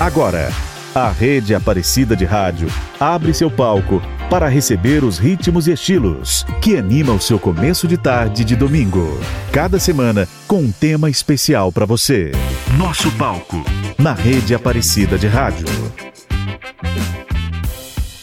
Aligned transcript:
Agora, 0.00 0.50
a 0.94 1.10
Rede 1.10 1.54
Aparecida 1.54 2.16
de 2.16 2.24
Rádio 2.24 2.68
abre 2.98 3.34
seu 3.34 3.50
palco 3.50 4.00
para 4.30 4.48
receber 4.48 5.04
os 5.04 5.18
ritmos 5.18 5.68
e 5.68 5.72
estilos 5.72 6.46
que 6.62 6.74
animam 6.74 7.16
o 7.16 7.20
seu 7.20 7.38
começo 7.38 7.86
de 7.86 7.98
tarde 7.98 8.42
de 8.42 8.56
domingo. 8.56 9.20
Cada 9.52 9.78
semana 9.78 10.26
com 10.48 10.62
um 10.62 10.72
tema 10.72 11.10
especial 11.10 11.70
para 11.70 11.84
você. 11.84 12.32
Nosso 12.78 13.10
palco 13.18 13.62
na 13.98 14.14
Rede 14.14 14.54
Aparecida 14.54 15.18
de 15.18 15.26
Rádio. 15.26 15.66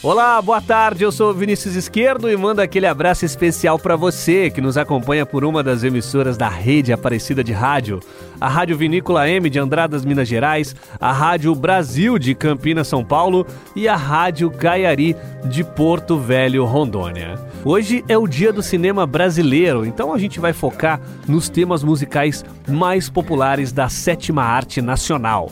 Olá, 0.00 0.40
boa 0.40 0.60
tarde. 0.60 1.02
Eu 1.02 1.10
sou 1.10 1.34
Vinícius 1.34 1.74
Esquerdo 1.74 2.30
e 2.30 2.36
mando 2.36 2.62
aquele 2.62 2.86
abraço 2.86 3.24
especial 3.24 3.80
para 3.80 3.96
você 3.96 4.48
que 4.48 4.60
nos 4.60 4.78
acompanha 4.78 5.26
por 5.26 5.44
uma 5.44 5.60
das 5.60 5.82
emissoras 5.82 6.36
da 6.36 6.48
rede 6.48 6.92
Aparecida 6.92 7.42
de 7.42 7.52
Rádio, 7.52 7.98
a 8.40 8.48
Rádio 8.48 8.76
Vinícola 8.76 9.28
M 9.28 9.50
de 9.50 9.58
Andradas, 9.58 10.04
Minas 10.04 10.28
Gerais, 10.28 10.76
a 11.00 11.10
Rádio 11.10 11.52
Brasil 11.52 12.16
de 12.16 12.32
Campinas, 12.32 12.86
São 12.86 13.04
Paulo 13.04 13.44
e 13.74 13.88
a 13.88 13.96
Rádio 13.96 14.52
Caiari 14.52 15.16
de 15.46 15.64
Porto 15.64 16.16
Velho, 16.16 16.64
Rondônia. 16.64 17.34
Hoje 17.64 18.04
é 18.08 18.16
o 18.16 18.28
Dia 18.28 18.52
do 18.52 18.62
Cinema 18.62 19.04
Brasileiro, 19.04 19.84
então 19.84 20.14
a 20.14 20.18
gente 20.18 20.38
vai 20.38 20.52
focar 20.52 21.00
nos 21.26 21.48
temas 21.48 21.82
musicais 21.82 22.44
mais 22.68 23.10
populares 23.10 23.72
da 23.72 23.88
sétima 23.88 24.44
arte 24.44 24.80
nacional. 24.80 25.50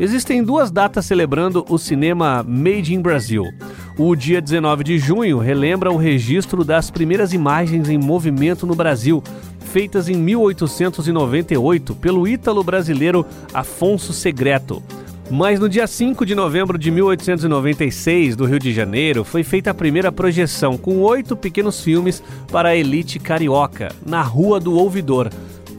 Existem 0.00 0.44
duas 0.44 0.70
datas 0.70 1.06
celebrando 1.06 1.64
o 1.68 1.76
cinema 1.76 2.44
Made 2.46 2.94
in 2.94 3.02
Brasil. 3.02 3.44
O 3.98 4.14
dia 4.14 4.40
19 4.40 4.84
de 4.84 4.96
junho 4.96 5.38
relembra 5.38 5.90
o 5.90 5.96
registro 5.96 6.64
das 6.64 6.88
primeiras 6.88 7.32
imagens 7.32 7.88
em 7.88 7.98
movimento 7.98 8.64
no 8.64 8.76
Brasil, 8.76 9.20
feitas 9.58 10.08
em 10.08 10.14
1898 10.14 11.96
pelo 11.96 12.28
ítalo 12.28 12.62
brasileiro 12.62 13.26
Afonso 13.52 14.12
Segreto. 14.12 14.80
Mas 15.30 15.58
no 15.58 15.68
dia 15.68 15.86
5 15.86 16.24
de 16.24 16.34
novembro 16.34 16.78
de 16.78 16.90
1896, 16.92 18.36
do 18.36 18.46
Rio 18.46 18.58
de 18.58 18.72
Janeiro, 18.72 19.24
foi 19.24 19.42
feita 19.42 19.72
a 19.72 19.74
primeira 19.74 20.12
projeção 20.12 20.78
com 20.78 21.00
oito 21.00 21.36
pequenos 21.36 21.82
filmes 21.82 22.22
para 22.50 22.70
a 22.70 22.76
elite 22.76 23.18
carioca, 23.18 23.92
na 24.06 24.22
Rua 24.22 24.60
do 24.60 24.74
Ouvidor. 24.74 25.28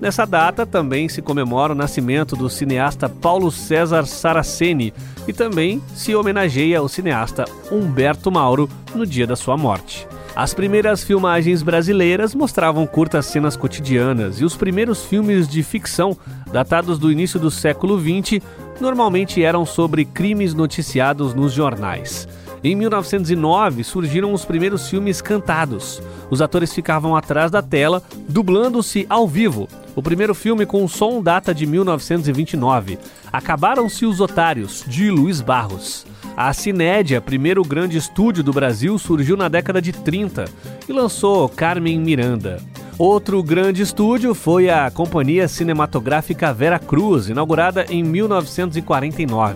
Nessa 0.02 0.26
data 0.26 0.66
também 0.66 1.10
se 1.10 1.22
comemora 1.22 1.74
o 1.74 1.76
nascimento 1.76 2.36
do 2.36 2.50
cineasta 2.50 3.10
Paulo 3.10 3.52
César 3.52 4.06
Saraceni 4.06 4.94
e 5.28 5.34
também 5.34 5.82
se 5.94 6.16
homenageia 6.16 6.82
o 6.82 6.88
cineasta 6.88 7.44
Humberto 7.70 8.32
Mauro 8.32 8.70
no 8.96 9.06
dia 9.06 9.28
da 9.28 9.36
sua 9.36 9.58
morte. 9.58 10.08
As 10.34 10.54
primeiras 10.54 11.04
filmagens 11.04 11.62
brasileiras 11.62 12.34
mostravam 12.34 12.88
curtas 12.88 13.26
cenas 13.26 13.58
cotidianas 13.58 14.40
e 14.40 14.46
os 14.46 14.56
primeiros 14.56 15.04
filmes 15.04 15.50
de 15.50 15.62
ficção, 15.64 16.16
datados 16.50 16.98
do 16.98 17.12
início 17.12 17.38
do 17.38 17.52
século 17.52 18.00
XX, 18.00 18.42
normalmente 18.80 19.44
eram 19.44 19.66
sobre 19.66 20.06
crimes 20.06 20.54
noticiados 20.54 21.34
nos 21.34 21.52
jornais. 21.52 22.26
Em 22.64 22.76
1909 22.76 23.84
surgiram 23.84 24.34
os 24.34 24.44
primeiros 24.44 24.90
filmes 24.90 25.22
cantados. 25.22 26.02
Os 26.30 26.42
atores 26.42 26.74
ficavam 26.74 27.16
atrás 27.16 27.50
da 27.50 27.62
tela, 27.62 28.04
dublando-se 28.28 29.06
ao 29.10 29.28
vivo. 29.28 29.68
O 29.96 30.02
primeiro 30.02 30.36
filme 30.36 30.66
com 30.66 30.88
som 30.88 31.22
data 31.22 31.54
de 31.54 31.66
1929. 31.66 33.00
Acabaram-se 33.32 34.06
os 34.06 34.20
Otários, 34.20 34.84
de 34.88 35.10
Luiz 35.10 35.42
Barros. 35.42 36.06
A 36.36 36.54
Cinédia, 36.54 37.20
primeiro 37.20 37.64
grande 37.64 37.98
estúdio 37.98 38.44
do 38.44 38.54
Brasil, 38.54 38.98
surgiu 38.98 39.36
na 39.36 39.48
década 39.48 39.82
de 39.82 39.92
30 39.92 40.46
e 40.88 40.94
lançou 40.94 41.48
Carmen 41.50 42.00
Miranda. 42.00 42.62
Outro 42.98 43.42
grande 43.42 43.82
estúdio 43.82 44.36
foi 44.36 44.70
a 44.70 44.92
Companhia 44.92 45.48
Cinematográfica 45.48 46.54
Vera 46.54 46.78
Cruz, 46.78 47.30
inaugurada 47.30 47.86
em 47.90 48.04
1949. 48.04 49.56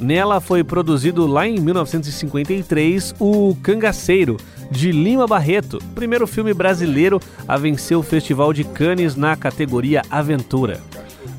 Nela 0.00 0.40
foi 0.40 0.64
produzido 0.64 1.26
lá 1.26 1.46
em 1.46 1.60
1953 1.60 3.14
o 3.20 3.54
Cangaceiro, 3.62 4.38
de 4.70 4.92
Lima 4.92 5.26
Barreto, 5.26 5.78
primeiro 5.94 6.26
filme 6.26 6.54
brasileiro 6.54 7.20
a 7.46 7.58
vencer 7.58 7.96
o 7.98 8.02
Festival 8.02 8.52
de 8.52 8.64
Cannes 8.64 9.14
na 9.14 9.36
categoria 9.36 10.00
Aventura. 10.10 10.80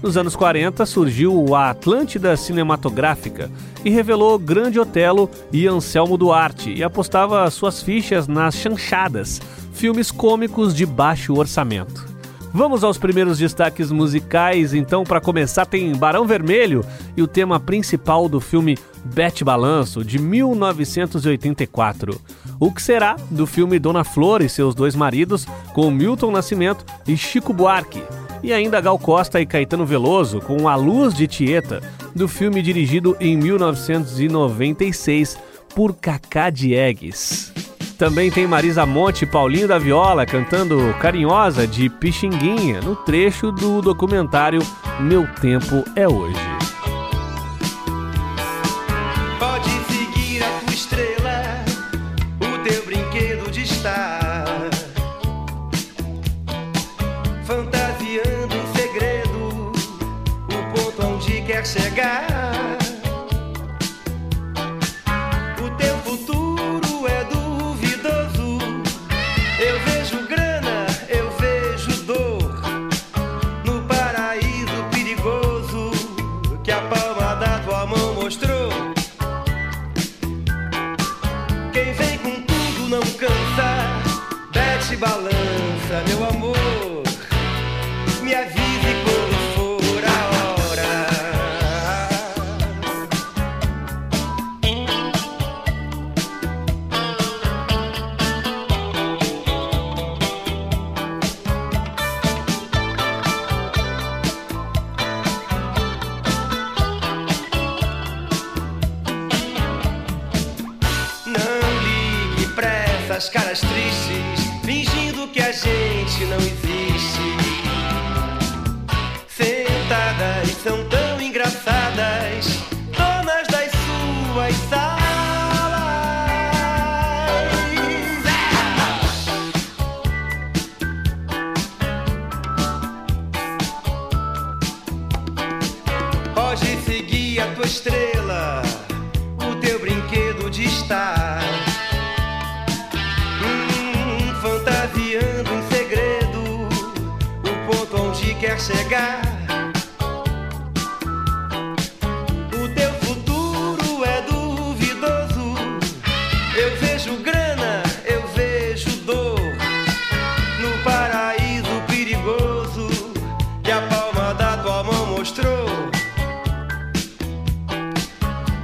Nos 0.03 0.15
anos 0.15 0.35
40 0.35 0.85
surgiu 0.85 1.55
a 1.55 1.71
Atlântida 1.71 2.37
Cinematográfica 2.37 3.49
e 3.83 3.89
revelou 3.89 4.37
Grande 4.37 4.79
Otelo 4.79 5.29
e 5.51 5.65
Anselmo 5.65 6.17
Duarte 6.17 6.71
e 6.71 6.83
apostava 6.83 7.49
suas 7.49 7.81
fichas 7.81 8.27
nas 8.27 8.55
chanchadas, 8.55 9.41
filmes 9.73 10.11
cômicos 10.11 10.75
de 10.75 10.85
baixo 10.85 11.33
orçamento. 11.33 12.10
Vamos 12.53 12.83
aos 12.83 12.97
primeiros 12.97 13.37
destaques 13.37 13.89
musicais, 13.91 14.73
então, 14.73 15.05
para 15.05 15.21
começar, 15.21 15.65
tem 15.65 15.95
Barão 15.95 16.27
Vermelho 16.27 16.83
e 17.15 17.21
o 17.21 17.27
tema 17.27 17.61
principal 17.61 18.27
do 18.27 18.41
filme 18.41 18.77
Bete 19.05 19.41
Balanço, 19.41 20.03
de 20.03 20.19
1984. 20.19 22.19
O 22.59 22.69
que 22.71 22.81
será 22.81 23.15
do 23.29 23.47
filme 23.47 23.79
Dona 23.79 24.03
Flor 24.03 24.41
e 24.41 24.49
seus 24.49 24.75
dois 24.75 24.95
maridos, 24.95 25.47
com 25.73 25.89
Milton 25.89 26.31
Nascimento 26.31 26.83
e 27.07 27.15
Chico 27.15 27.53
Buarque. 27.53 28.03
E 28.43 28.51
ainda 28.51 28.81
Gal 28.81 28.99
Costa 28.99 29.39
e 29.39 29.45
Caetano 29.45 29.85
Veloso, 29.85 30.41
com 30.41 30.67
A 30.67 30.75
Luz 30.75 31.13
de 31.13 31.27
Tieta, 31.27 31.81
do 32.13 32.27
filme 32.27 32.61
dirigido 32.61 33.15
em 33.19 33.37
1996 33.37 35.37
por 35.73 35.95
Cacá 35.95 36.49
Diegues. 36.49 37.53
Também 38.01 38.31
tem 38.31 38.47
Marisa 38.47 38.83
Monte 38.83 39.21
e 39.21 39.27
Paulinho 39.27 39.67
da 39.67 39.77
Viola 39.77 40.25
cantando 40.25 40.91
Carinhosa 40.99 41.67
de 41.67 41.87
Pixinguinha 41.87 42.81
no 42.81 42.95
trecho 42.95 43.51
do 43.51 43.79
documentário 43.79 44.59
Meu 44.99 45.27
Tempo 45.39 45.85
é 45.95 46.07
Hoje. 46.07 46.70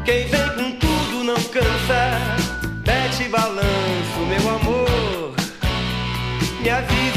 Quem 0.07 0.25
vem 0.27 0.49
com 0.55 0.71
tudo 0.79 1.21
não 1.25 1.35
cansa. 1.35 2.17
Mete 2.87 3.27
balanço, 3.27 4.19
meu 4.25 4.55
amor. 4.55 5.35
Me 6.61 6.69
avise 6.69 7.16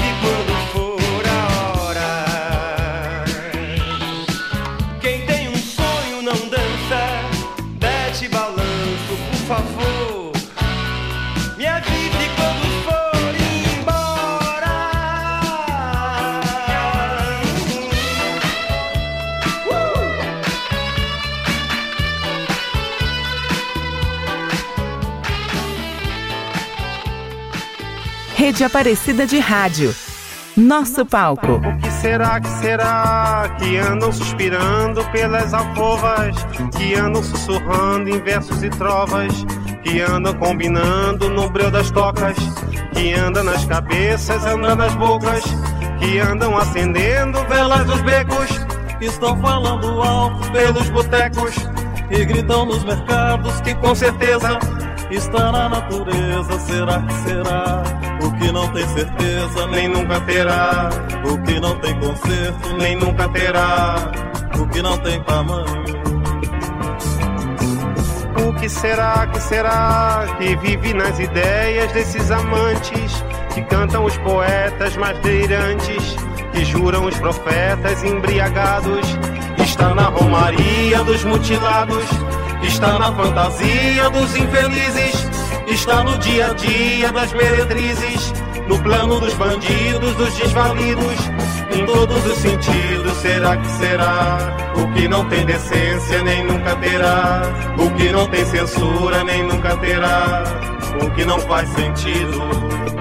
Rede 28.50 28.64
Aparecida 28.64 29.28
de 29.28 29.38
Rádio. 29.38 29.94
Nosso 30.56 31.06
palco. 31.06 31.52
O 31.52 31.78
que 31.78 31.88
será, 31.88 32.40
que 32.40 32.48
será 32.48 33.48
que 33.56 33.76
andam 33.76 34.12
suspirando 34.12 35.04
pelas 35.12 35.54
alcovas, 35.54 36.34
que 36.76 36.96
andam 36.96 37.22
sussurrando 37.22 38.10
em 38.10 38.20
versos 38.20 38.60
e 38.64 38.68
trovas, 38.68 39.32
que 39.84 40.00
andam 40.00 40.34
combinando 40.34 41.30
no 41.30 41.48
breu 41.48 41.70
das 41.70 41.92
tocas, 41.92 42.36
que 42.92 43.14
andam 43.14 43.44
nas 43.44 43.64
cabeças, 43.66 44.44
andam 44.44 44.74
nas 44.74 44.96
bocas, 44.96 45.44
que 46.00 46.18
andam 46.18 46.58
acendendo 46.58 47.38
velas 47.44 47.86
dos 47.86 48.00
becos, 48.00 48.50
Estão 49.00 49.40
falando 49.40 50.02
alto 50.02 50.50
pelos 50.50 50.90
botecos, 50.90 51.54
e 52.10 52.24
gritam 52.24 52.66
nos 52.66 52.82
mercados 52.82 53.60
que 53.60 53.76
com 53.76 53.94
certeza 53.94 54.58
está 55.08 55.52
na 55.52 55.68
natureza. 55.68 56.58
Será 56.58 57.00
que 57.00 57.14
será? 57.22 57.99
Que 58.40 58.52
não 58.52 58.66
tem 58.72 58.88
certeza, 58.88 59.66
nem 59.66 59.80
nem 59.80 59.88
nunca 59.88 60.20
terá, 60.20 60.90
o 61.24 61.38
que 61.42 61.58
não 61.60 61.74
tem 61.76 61.98
conserto, 62.00 62.76
nem 62.78 62.96
nunca 62.96 63.28
terá. 63.28 63.96
o 64.58 64.66
que 64.66 64.82
não 64.82 64.98
tem 64.98 65.22
tamanho. 65.22 65.84
O 68.46 68.52
que 68.60 68.68
será, 68.68 69.26
que 69.26 69.40
será 69.40 70.26
que 70.38 70.54
vive 70.56 70.92
nas 70.92 71.18
ideias 71.18 71.90
desses 71.92 72.30
amantes 72.30 73.24
que 73.54 73.62
cantam 73.62 74.04
os 74.04 74.16
poetas 74.18 74.96
mais 74.96 75.18
delirantes, 75.20 76.16
que 76.52 76.64
juram 76.64 77.06
os 77.06 77.18
profetas 77.18 78.04
embriagados? 78.04 79.18
Está 79.58 79.94
na 79.94 80.08
romaria 80.08 81.02
dos 81.04 81.24
mutilados, 81.24 82.04
está 82.62 82.98
na 82.98 83.12
fantasia 83.12 84.10
dos 84.10 84.36
infelizes, 84.36 85.29
está 85.70 86.02
no 86.02 86.16
dia 86.18 86.46
a 86.46 86.54
dia 86.54 87.12
das 87.12 87.32
meretrizes, 87.32 88.32
no 88.68 88.78
plano 88.82 89.20
dos 89.20 89.34
bandidos, 89.34 90.14
dos 90.16 90.34
desvalidos. 90.34 91.16
Em 91.72 91.86
todos 91.86 92.26
os 92.26 92.38
sentidos, 92.38 93.12
será 93.18 93.56
que 93.56 93.68
será? 93.68 94.38
O 94.76 94.92
que 94.92 95.06
não 95.08 95.24
tem 95.28 95.46
decência 95.46 96.22
nem 96.22 96.44
nunca 96.44 96.74
terá. 96.76 97.42
O 97.78 97.90
que 97.92 98.10
não 98.10 98.26
tem 98.26 98.44
censura 98.44 99.22
nem 99.24 99.44
nunca 99.44 99.76
terá. 99.76 100.44
O 101.00 101.10
que 101.10 101.24
não 101.24 101.38
faz 101.40 101.68
sentido. 101.70 102.99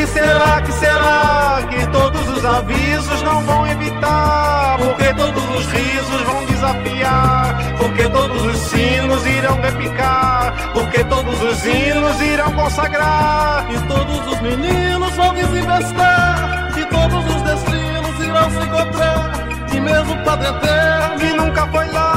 Que 0.00 0.06
será, 0.06 0.62
que 0.62 0.72
será? 0.72 1.62
Que 1.68 1.86
todos 1.88 2.26
os 2.30 2.42
avisos 2.42 3.20
não 3.20 3.42
vão 3.42 3.66
evitar. 3.66 4.78
Porque 4.78 5.12
todos 5.12 5.44
os 5.56 5.66
risos 5.66 6.22
vão 6.22 6.46
desafiar. 6.46 7.76
Porque 7.76 8.08
todos 8.08 8.42
os 8.46 8.56
sinos 8.56 9.26
irão 9.26 9.60
repicar. 9.60 10.54
Porque 10.72 11.04
todos 11.04 11.42
os 11.42 11.66
hinos 11.66 12.18
irão 12.22 12.50
consagrar. 12.52 13.66
E 13.70 13.78
todos 13.88 14.26
os 14.26 14.40
meninos 14.40 15.14
vão 15.16 15.34
desinvestar, 15.34 16.72
e 16.78 16.84
todos 16.86 17.36
os 17.36 17.42
destinos 17.42 18.20
irão 18.24 18.50
se 18.50 18.66
encontrar. 18.66 19.30
E 19.72 19.80
mesmo 19.80 20.24
Padre 20.24 20.48
Eterno 20.48 21.18
que 21.18 21.32
nunca 21.34 21.66
foi 21.66 21.86
lá, 21.92 22.09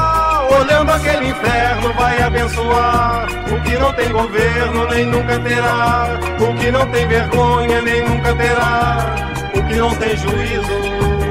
olhando 0.53 0.91
aquele 0.91 1.29
inferno, 1.29 1.93
vai 1.93 2.21
abençoar. 2.21 3.27
O 3.51 3.61
que 3.61 3.77
não 3.77 3.93
tem 3.93 4.11
governo, 4.11 4.87
nem 4.89 5.05
nunca 5.05 5.39
terá. 5.39 6.19
O 6.39 6.53
que 6.55 6.71
não 6.71 6.85
tem 6.87 7.07
vergonha, 7.07 7.81
nem 7.81 8.03
nunca 8.03 8.35
terá. 8.35 9.15
O 9.55 9.63
que 9.63 9.75
não 9.75 9.95
tem 9.95 10.17
juízo. 10.17 11.22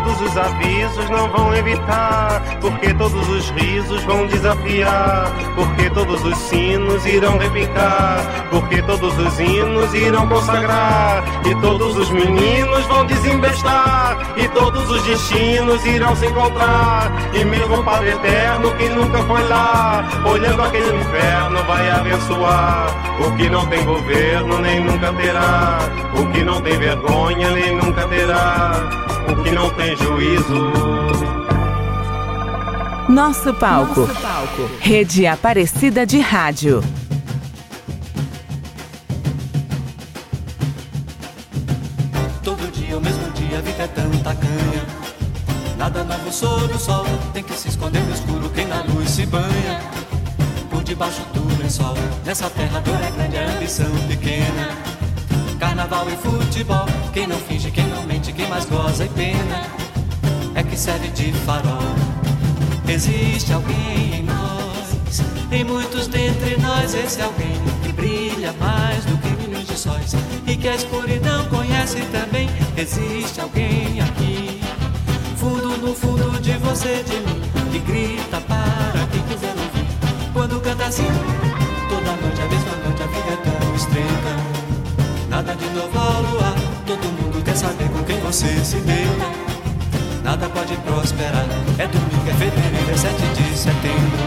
Que 0.00 0.06
todos 0.06 0.09
os 0.30 0.36
avisos 0.36 1.10
não 1.10 1.28
vão 1.28 1.54
evitar? 1.56 2.40
Porque 2.60 2.94
todos 2.94 3.28
os 3.28 3.50
risos 3.50 4.02
vão 4.04 4.26
desafiar? 4.28 5.32
Porque 5.56 5.90
todos 5.90 6.24
os 6.24 6.36
sinos 6.36 7.04
irão 7.04 7.36
repicar? 7.36 8.46
Porque 8.50 8.80
todos 8.82 9.18
os 9.18 9.40
hinos 9.40 9.92
irão 9.92 10.28
consagrar? 10.28 11.24
E 11.44 11.54
todos 11.56 11.96
os 11.96 12.10
meninos 12.10 12.86
vão 12.86 13.04
desembestar? 13.06 14.18
E 14.36 14.46
todos 14.48 14.88
os 14.88 15.02
destinos 15.02 15.84
irão 15.84 16.14
se 16.14 16.26
encontrar? 16.26 17.10
E 17.34 17.44
mesmo 17.44 17.80
o 17.80 17.84
Padre 17.84 18.10
Eterno 18.10 18.70
que 18.76 18.88
nunca 18.88 19.18
foi 19.24 19.42
lá, 19.48 20.04
olhando 20.24 20.62
aquele 20.62 20.96
inferno, 20.96 21.64
vai 21.64 21.90
abençoar? 21.90 23.10
O 23.26 23.36
que 23.36 23.50
não 23.50 23.66
tem 23.66 23.84
governo 23.84 24.60
nem 24.60 24.80
nunca 24.80 25.12
terá. 25.12 25.78
O 26.14 26.26
que 26.28 26.44
não 26.44 26.60
tem 26.60 26.78
vergonha 26.78 27.50
nem 27.50 27.76
nunca 27.76 28.06
terá. 28.06 28.72
O 29.28 29.42
que 29.42 29.50
não 29.50 29.70
tem 29.70 29.96
juízo. 29.96 30.19
Nosso 33.08 33.54
palco. 33.54 34.08
Rede 34.78 35.26
Aparecida 35.26 36.04
de 36.04 36.20
Rádio. 36.20 36.82
Todo 42.42 42.70
dia, 42.72 42.98
o 42.98 43.00
mesmo 43.00 43.30
dia, 43.32 43.58
a 43.58 43.60
vida 43.62 43.82
é 43.82 43.86
tanta 43.88 44.34
canha. 44.34 44.86
Nada 45.78 46.04
novo 46.04 46.30
sob 46.30 46.74
o 46.74 46.78
sol, 46.78 47.06
tem 47.32 47.42
que 47.42 47.54
se 47.54 47.68
esconder 47.68 48.02
no 48.02 48.12
escuro 48.12 48.50
quem 48.50 48.66
na 48.66 48.82
luz 48.82 49.08
se 49.10 49.24
banha. 49.24 49.80
Por 50.70 50.82
debaixo 50.84 51.22
do 51.32 51.62
lençol, 51.62 51.94
nessa 52.26 52.50
terra 52.50 52.78
a 52.78 52.80
dor 52.80 52.98
é 53.02 53.10
grande, 53.10 53.38
a 53.38 53.56
ambição 53.56 53.90
pequena. 54.06 54.68
Carnaval 55.58 56.06
e 56.10 56.16
futebol, 56.16 56.86
quem 57.12 57.26
não 57.26 57.38
finge, 57.38 57.70
quem 57.70 57.86
não 57.86 58.02
mente, 58.02 58.32
quem 58.32 58.48
mais 58.48 58.66
goza 58.66 59.06
e 59.06 59.08
pena. 59.08 59.89
É 60.60 60.62
que 60.62 60.76
serve 60.76 61.08
de 61.08 61.32
farol. 61.46 61.80
Existe 62.86 63.50
alguém 63.50 64.16
em 64.18 64.22
nós, 64.24 65.22
em 65.50 65.64
muitos 65.64 66.06
dentre 66.06 66.58
nós, 66.58 66.92
esse 66.92 67.22
alguém 67.22 67.58
que 67.82 67.90
brilha 67.94 68.52
mais 68.60 69.02
do 69.06 69.16
que 69.22 69.30
milhões 69.42 69.66
de 69.66 69.74
sóis 69.74 70.14
e 70.46 70.54
que 70.58 70.68
a 70.68 70.74
escuridão 70.74 71.46
conhece 71.46 72.02
também. 72.12 72.50
Existe 72.76 73.40
alguém 73.40 74.02
aqui, 74.02 74.60
fundo 75.38 75.78
no 75.78 75.94
fundo 75.94 76.38
de 76.42 76.52
você, 76.58 77.04
de 77.04 77.16
mim, 77.20 77.40
que 77.72 77.78
grita 77.78 78.38
para 78.42 79.06
quem 79.12 79.22
quiser 79.22 79.54
ouvir. 79.56 80.30
Quando 80.34 80.60
canta 80.60 80.84
assim, 80.84 81.08
toda 81.88 82.16
noite, 82.20 82.42
a 82.42 82.48
mesma 82.48 82.76
noite, 82.84 83.02
a 83.02 83.06
vida 83.06 83.32
é 83.32 83.60
tão 83.60 83.74
estreita. 83.76 85.26
Nada 85.30 85.56
de 85.56 85.70
novo 85.70 85.98
ao 85.98 86.20
luar, 86.20 86.54
todo 86.86 87.22
mundo 87.22 87.42
quer 87.42 87.56
saber 87.56 87.88
com 87.88 88.04
quem 88.04 88.20
você 88.20 88.62
se 88.62 88.76
deita. 88.80 89.59
Nada 90.22 90.48
pode 90.50 90.76
prosperar, 90.78 91.46
é 91.78 91.86
domingo, 91.86 92.28
é 92.28 92.34
fevereiro, 92.34 92.90
é 92.92 92.96
7 92.96 93.14
de 93.14 93.56
setembro. 93.56 94.18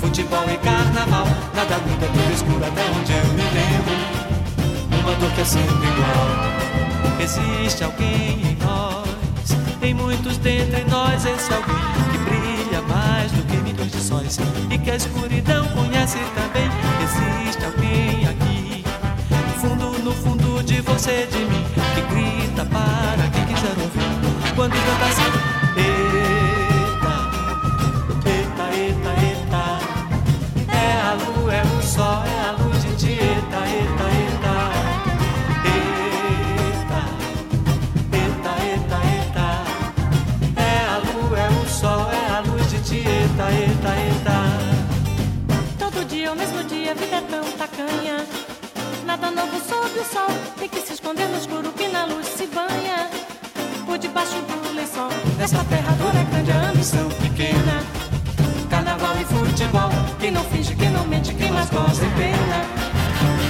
Futebol 0.00 0.44
e 0.48 0.56
carnaval, 0.58 1.26
nada 1.54 1.78
muda, 1.78 2.06
tudo 2.06 2.32
escuro 2.32 2.64
até 2.64 2.82
onde 2.82 3.12
eu 3.12 3.24
me 3.34 3.42
lembro. 3.42 5.00
Uma 5.00 5.14
dor 5.16 5.30
que 5.32 5.40
é 5.40 5.44
sempre 5.44 5.88
igual. 5.88 6.52
Existe 7.20 7.84
alguém 7.84 8.40
em 8.42 8.56
nós, 8.64 9.56
em 9.82 9.94
muitos 9.94 10.38
dentre 10.38 10.84
nós, 10.84 11.24
esse 11.24 11.52
alguém 11.52 11.76
que 12.12 12.18
brilha 12.18 12.82
mais 12.82 13.32
do 13.32 13.42
que 13.42 13.56
milhões 13.56 13.90
de 13.90 14.00
sóis 14.00 14.38
e 14.70 14.78
que 14.78 14.90
a 14.90 14.96
escuridão 14.96 15.66
conhece 15.68 16.18
também. 16.34 16.68
Existe 17.02 17.64
alguém 17.64 18.26
aqui, 18.28 18.84
fundo 19.60 19.98
no 20.04 20.12
fundo 20.12 20.62
de 20.62 20.80
você, 20.80 21.26
de 21.30 21.38
mim, 21.38 21.64
que 21.94 22.00
grita 22.14 22.64
para 22.66 23.31
quando 24.62 24.74
canta 24.74 25.06
assim. 25.06 25.30
Eita, 25.76 27.14
eita, 28.30 28.64
eita, 28.78 29.10
eita. 29.26 29.64
É 30.72 30.86
a 31.02 31.12
lua, 31.14 31.52
é 31.52 31.62
o 31.62 31.82
sol, 31.82 32.22
é 32.24 32.38
a 32.48 32.52
luz 32.52 32.80
de 32.84 32.94
ti 32.94 33.10
Eita, 33.10 33.60
eita, 33.74 34.06
eita. 34.20 34.54
Eita, 35.74 37.00
eita, 38.14 38.52
eita, 38.70 38.98
eita. 39.10 39.46
É 40.62 40.62
a 40.94 40.96
lua, 41.10 41.36
é 41.40 41.48
o 41.48 41.66
sol, 41.68 42.06
é 42.12 42.24
a 42.30 42.38
luz 42.40 42.70
de 42.70 42.78
ti 42.84 42.98
Eita, 42.98 43.46
eita, 43.50 43.90
eita. 43.98 44.36
Todo 45.76 46.04
dia, 46.06 46.30
o 46.30 46.36
mesmo 46.36 46.62
dia, 46.62 46.92
a 46.92 46.94
vida 46.94 47.16
é 47.16 47.20
tão 47.22 47.44
tacanha. 47.58 48.24
Nada 49.04 49.28
novo 49.28 49.58
sob 49.68 49.98
o 49.98 50.04
sol, 50.04 50.30
tem 50.56 50.68
que 50.68 50.80
se 50.82 50.92
esconder 50.92 51.26
no 51.26 51.38
escuro 51.38 51.72
que 51.72 51.88
na 51.88 52.04
luz 52.04 52.28
se 52.28 52.46
banha. 52.46 53.01
Debaixo 54.00 54.34
do 54.42 54.74
lençol, 54.74 55.08
desta 55.38 55.62
terra 55.64 55.92
dura 55.92 56.18
é 56.18 56.24
grande 56.24 56.50
a 56.50 56.70
ambição 56.70 57.08
pequena. 57.10 57.84
Carnaval 58.68 59.14
e 59.20 59.24
futebol, 59.24 59.90
quem 60.18 60.32
não 60.32 60.42
finge, 60.44 60.74
quem 60.74 60.90
não 60.90 61.06
mente, 61.06 61.32
quem 61.34 61.52
mais 61.52 61.70
gosta 61.70 62.04
e 62.04 62.10
pena. 62.10 62.64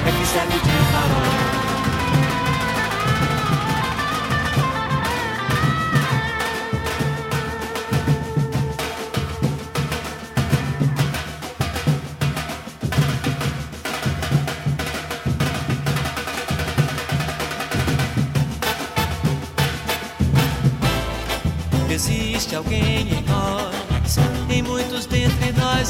É 0.06 0.12
que 0.12 0.26
serve 0.26 0.58
de 0.58 0.92
farol. 0.92 1.51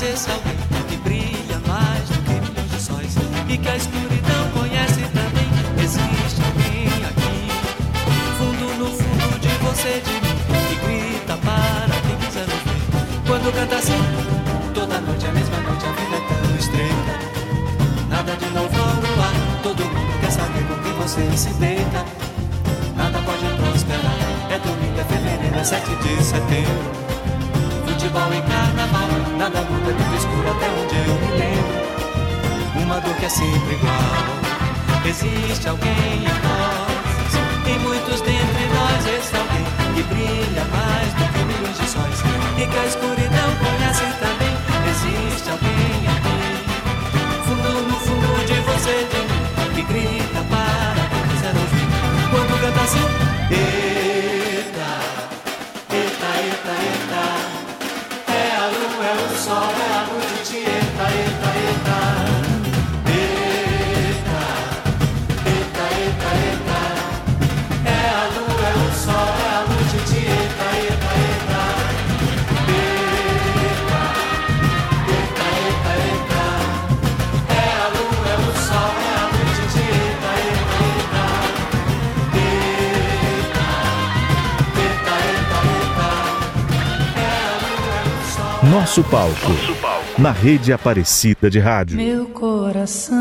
Dentre 0.02 0.08
nós, 0.08 0.14
esse 0.14 0.30
alguém 0.30 0.56
que 0.88 0.96
brilha 0.96 1.60
mais 1.66 2.08
do 2.08 2.18
que 2.22 2.32
milhões 2.32 2.70
de 2.70 2.80
sóis 2.80 3.14
e 3.48 3.58
que 3.58 3.68
a 3.68 3.76
escuridão 3.76 4.48
conhece 4.52 5.00
também. 5.12 5.48
Existe 5.78 6.40
alguém 6.42 6.86
aqui, 7.04 7.48
fundo 8.38 8.66
no 8.78 8.86
fundo 8.86 9.40
de 9.40 9.48
você, 9.64 10.02
de 10.04 10.12
mim, 10.12 10.36
que 10.68 10.74
grita 10.86 11.36
para 11.38 12.00
quem 12.06 12.16
quiser 12.16 12.42
ouvir. 12.42 12.82
Quando 13.26 13.52
canta 13.54 13.76
assim, 13.76 14.02
toda 14.74 15.00
noite, 15.00 15.26
a 15.26 15.32
mesma 15.32 15.56
noite, 15.58 15.86
a 15.86 15.92
vida 15.92 16.16
é 16.16 16.46
tão 16.46 16.56
estreita. 16.56 17.14
Nada 18.08 18.36
de 18.36 18.46
novo 18.46 18.76
no 18.76 19.22
ar, 19.22 19.62
todo 19.62 19.84
mundo 19.84 20.20
quer 20.20 20.30
saber 20.30 20.66
com 20.66 20.82
quem 20.82 20.92
você 20.94 21.36
se 21.36 21.54
deita. 21.54 22.04
Nada 22.96 23.18
pode 23.20 23.46
prosperar, 23.56 24.18
é 24.50 24.58
domingo, 24.58 25.00
é 25.00 25.04
fevereiro, 25.04 25.58
é 25.58 25.64
7 25.64 25.86
de 25.96 26.24
setembro. 26.24 27.11
Futebol 28.12 28.34
e 28.34 28.42
carnaval, 28.42 29.08
nada 29.38 29.62
muda, 29.62 29.90
é 29.90 29.94
tudo 29.94 30.16
escuro 30.16 30.50
até 30.50 30.68
onde 30.68 30.96
eu 30.96 31.14
me 31.16 31.30
lembro. 31.38 32.84
Uma 32.84 33.00
dor 33.00 33.14
que 33.14 33.24
é 33.24 33.28
sempre 33.30 33.72
igual. 33.72 35.06
Existe 35.06 35.66
alguém 35.66 36.20
em 36.20 36.36
nós, 36.44 37.32
em 37.66 37.78
muitos 37.78 38.20
dentre 38.20 38.66
nós, 38.74 39.06
esse 39.06 39.34
alguém 39.34 39.64
que 39.94 40.02
brilha 40.02 40.64
mais 40.66 41.08
do 41.14 41.24
que 41.32 41.38
milhões 41.38 41.78
de 41.78 41.88
sóis 41.88 42.20
e 42.58 42.66
que 42.66 42.78
a 42.78 42.84
escuridão 42.84 43.50
conhece 43.64 44.04
também. 44.20 44.54
Existe 44.90 45.48
alguém 45.48 45.91
sol. 88.92 89.02
Nosso 89.02 89.04
palco. 89.04 89.52
Na 90.18 90.30
rede 90.30 90.70
Aparecida 90.70 91.48
de 91.48 91.58
Rádio. 91.58 91.96
Meu 91.96 92.26
coração, 92.26 93.16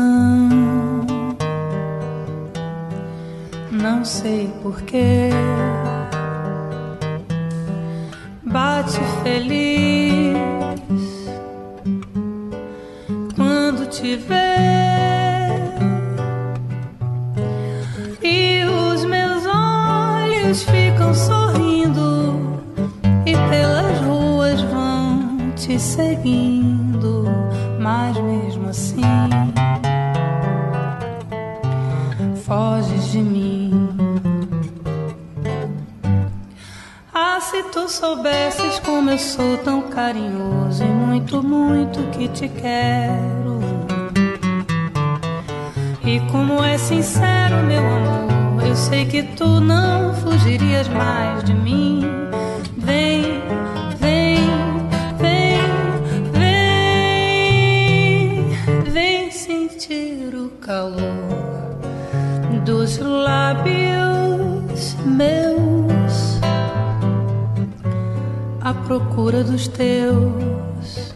não 3.70 4.04
sei 4.04 4.52
porquê, 4.62 5.30
bate 8.42 9.00
feliz 9.22 10.36
quando 13.34 13.86
te 13.88 14.16
vê. 14.16 14.41
Sou 39.22 39.56
tão 39.58 39.82
carinhoso 39.82 40.82
e 40.82 40.86
muito, 40.86 41.42
muito 41.42 42.00
que 42.10 42.28
te 42.28 42.48
quero. 42.48 43.60
E 46.04 46.18
como 46.30 46.62
é 46.62 46.76
sincero, 46.76 47.56
meu 47.66 47.80
amor, 47.80 48.66
eu 48.66 48.74
sei 48.74 49.06
que 49.06 49.22
tu 49.22 49.60
não 49.60 50.12
fugirias 50.14 50.88
mais 50.88 51.44
de 51.44 51.54
mim. 51.54 51.91
Procura 68.86 69.42
dos 69.44 69.68
teus. 69.68 71.14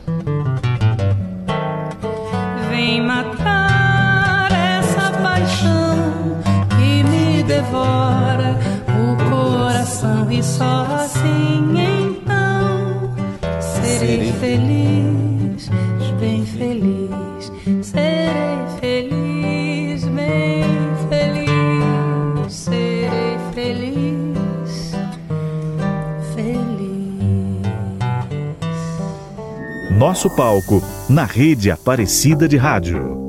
Vem 2.71 3.03
matar 3.03 4.49
essa 4.53 5.11
paixão 5.23 6.39
que 6.71 7.03
me 7.05 7.43
devora 7.43 8.59
o 8.89 9.31
coração 9.31 10.31
e 10.31 10.43
só 10.43 10.87
assim 10.95 11.75
então 11.77 13.15
serei 13.61 14.33
feliz, 14.33 15.06
Nosso 30.07 30.31
palco. 30.31 30.81
Na 31.09 31.25
rede 31.25 31.69
Aparecida 31.69 32.47
de 32.47 32.57
Rádio. 32.57 33.26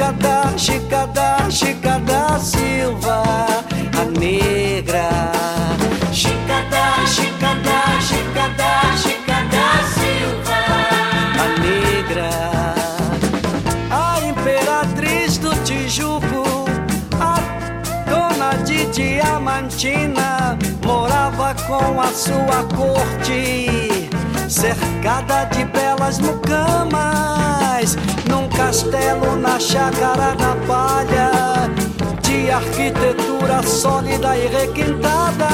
Chica 0.00 0.14
Chica 0.14 0.16
da, 0.16 0.56
Chica 0.56 1.06
da, 1.08 1.46
Chica 1.50 1.98
da 1.98 2.38
Silva, 2.38 3.22
a 3.98 4.04
negra. 4.18 5.10
Chica 6.10 6.64
da, 6.70 7.04
Chica 7.04 7.54
da, 7.62 8.00
Chica 8.00 8.48
da, 8.56 8.80
Chica 8.96 9.44
da 9.50 9.66
Silva, 9.92 10.60
a 11.38 11.46
negra. 11.60 12.30
A 13.90 14.20
imperatriz 14.22 15.36
do 15.36 15.54
Tijuco, 15.64 16.64
a 17.20 17.36
dona 18.08 18.54
de 18.64 18.86
Diamantina, 18.86 20.56
morava 20.82 21.54
com 21.66 22.00
a 22.00 22.10
sua 22.10 22.64
corte, 22.74 24.08
cercada 24.48 25.44
de 25.52 25.66
belas 25.66 26.18
mucamas 26.18 26.80
castelo 28.60 29.36
na 29.36 29.58
chácara 29.58 30.34
da 30.36 30.54
palha, 30.66 31.70
de 32.20 32.50
arquitetura 32.50 33.62
sólida 33.62 34.36
e 34.36 34.46
requintada, 34.48 35.48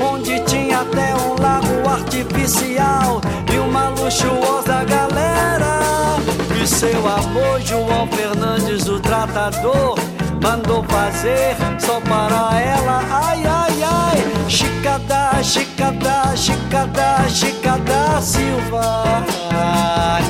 onde 0.00 0.40
tinha 0.40 0.80
até 0.80 1.14
um 1.14 1.40
lago 1.40 1.88
artificial 1.88 3.20
e 3.52 3.58
uma 3.58 3.90
luxuosa 3.90 4.84
galera. 4.84 6.18
E 6.60 6.66
seu 6.66 7.06
amor, 7.06 7.60
João 7.60 8.08
Fernandes, 8.08 8.88
o 8.88 8.98
tratador, 8.98 9.96
mandou 10.42 10.82
fazer 10.84 11.56
só 11.78 12.00
para 12.00 12.60
ela. 12.60 13.04
Ai, 13.08 13.44
ai, 13.46 13.82
ai, 13.84 14.50
Chicada, 14.50 15.40
Chicada, 15.44 16.36
Chicada, 16.36 17.28
Chicada 17.28 18.20
Silva 18.20 19.24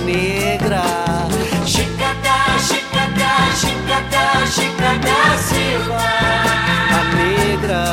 Negra. 0.04 0.82
Chicada, 3.54 4.46
Chicada 4.46 5.38
Silva 5.38 5.98
a 6.90 7.04
Negra. 7.14 7.84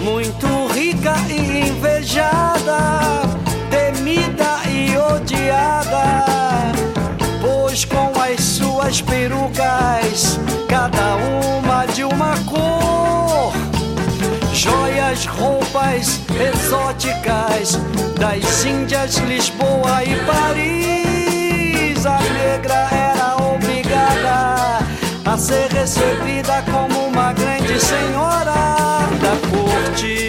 Muito 0.00 0.66
rica 0.72 1.14
e 1.30 1.68
invejada, 1.68 3.22
temida 3.70 4.60
e 4.68 4.96
odiada, 4.96 6.72
pois 7.40 7.84
com 7.86 8.12
as 8.20 8.40
suas 8.42 9.00
perucas, 9.00 10.38
cada 10.68 11.16
uma 11.16 11.86
de 11.86 12.04
uma 12.04 12.36
cor 12.44 13.52
joias, 14.52 15.24
roupas 15.26 16.20
exóticas 16.38 17.78
das 18.18 18.64
Índias, 18.64 19.16
Lisboa 19.16 20.04
e 20.04 20.14
Paris. 20.26 22.04
A 22.06 22.18
negra 22.20 22.84
obrigada 22.84 23.13
a 25.34 25.36
ser 25.36 25.68
recebida 25.72 26.62
como 26.70 27.08
uma 27.08 27.32
grande 27.32 27.80
senhora 27.80 28.54
da 29.20 29.34
corte 29.50 30.23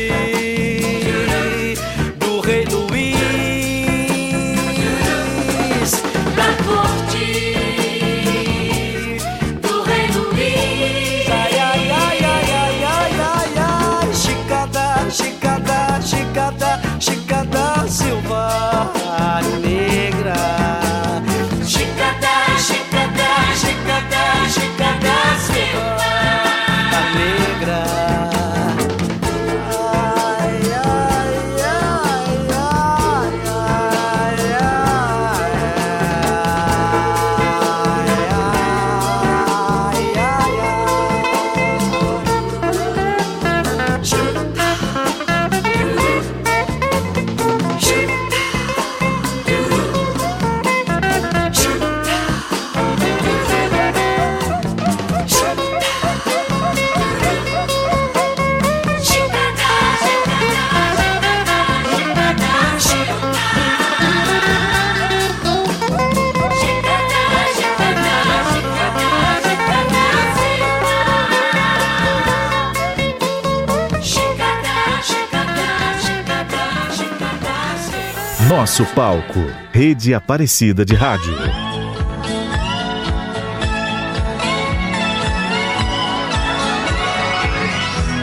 Nosso 78.66 78.84
palco. 78.96 79.40
Rede 79.72 80.12
Aparecida 80.12 80.84
de 80.84 80.96
Rádio. 80.96 81.36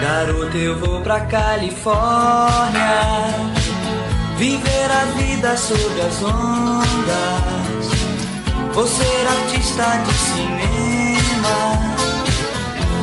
Garoto, 0.00 0.57
eu 0.57 0.76
vou 0.81 1.00
pra 1.00 1.20
Califórnia 1.26 1.92
Viver 4.37 4.90
a 4.90 5.05
vida 5.16 5.57
sob 5.57 6.00
as 6.00 6.20
ondas 6.24 7.87
Vou 8.74 8.88
ser 8.88 9.26
artista 9.28 9.85
de 9.98 10.12
cinema 10.12 11.55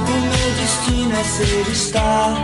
O 0.10 0.12
meu 0.12 0.56
destino 0.58 1.16
é 1.18 1.24
ser 1.24 1.74
star 1.74 2.36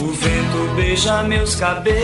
O 0.00 0.12
vento 0.12 0.74
beija 0.76 1.22
meus 1.22 1.54
cabelos 1.54 1.96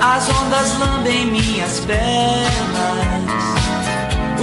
As 0.00 0.28
ondas 0.28 0.78
lambem 0.78 1.26
minhas 1.26 1.80
pernas 1.80 3.34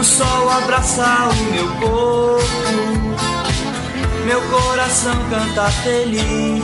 o 0.02 0.04
sol 0.04 0.50
abraça 0.50 1.30
o 1.30 1.54
meu 1.54 1.68
corpo, 1.76 2.42
meu 4.26 4.42
coração 4.50 5.14
canta 5.30 5.70
feliz. 5.70 6.64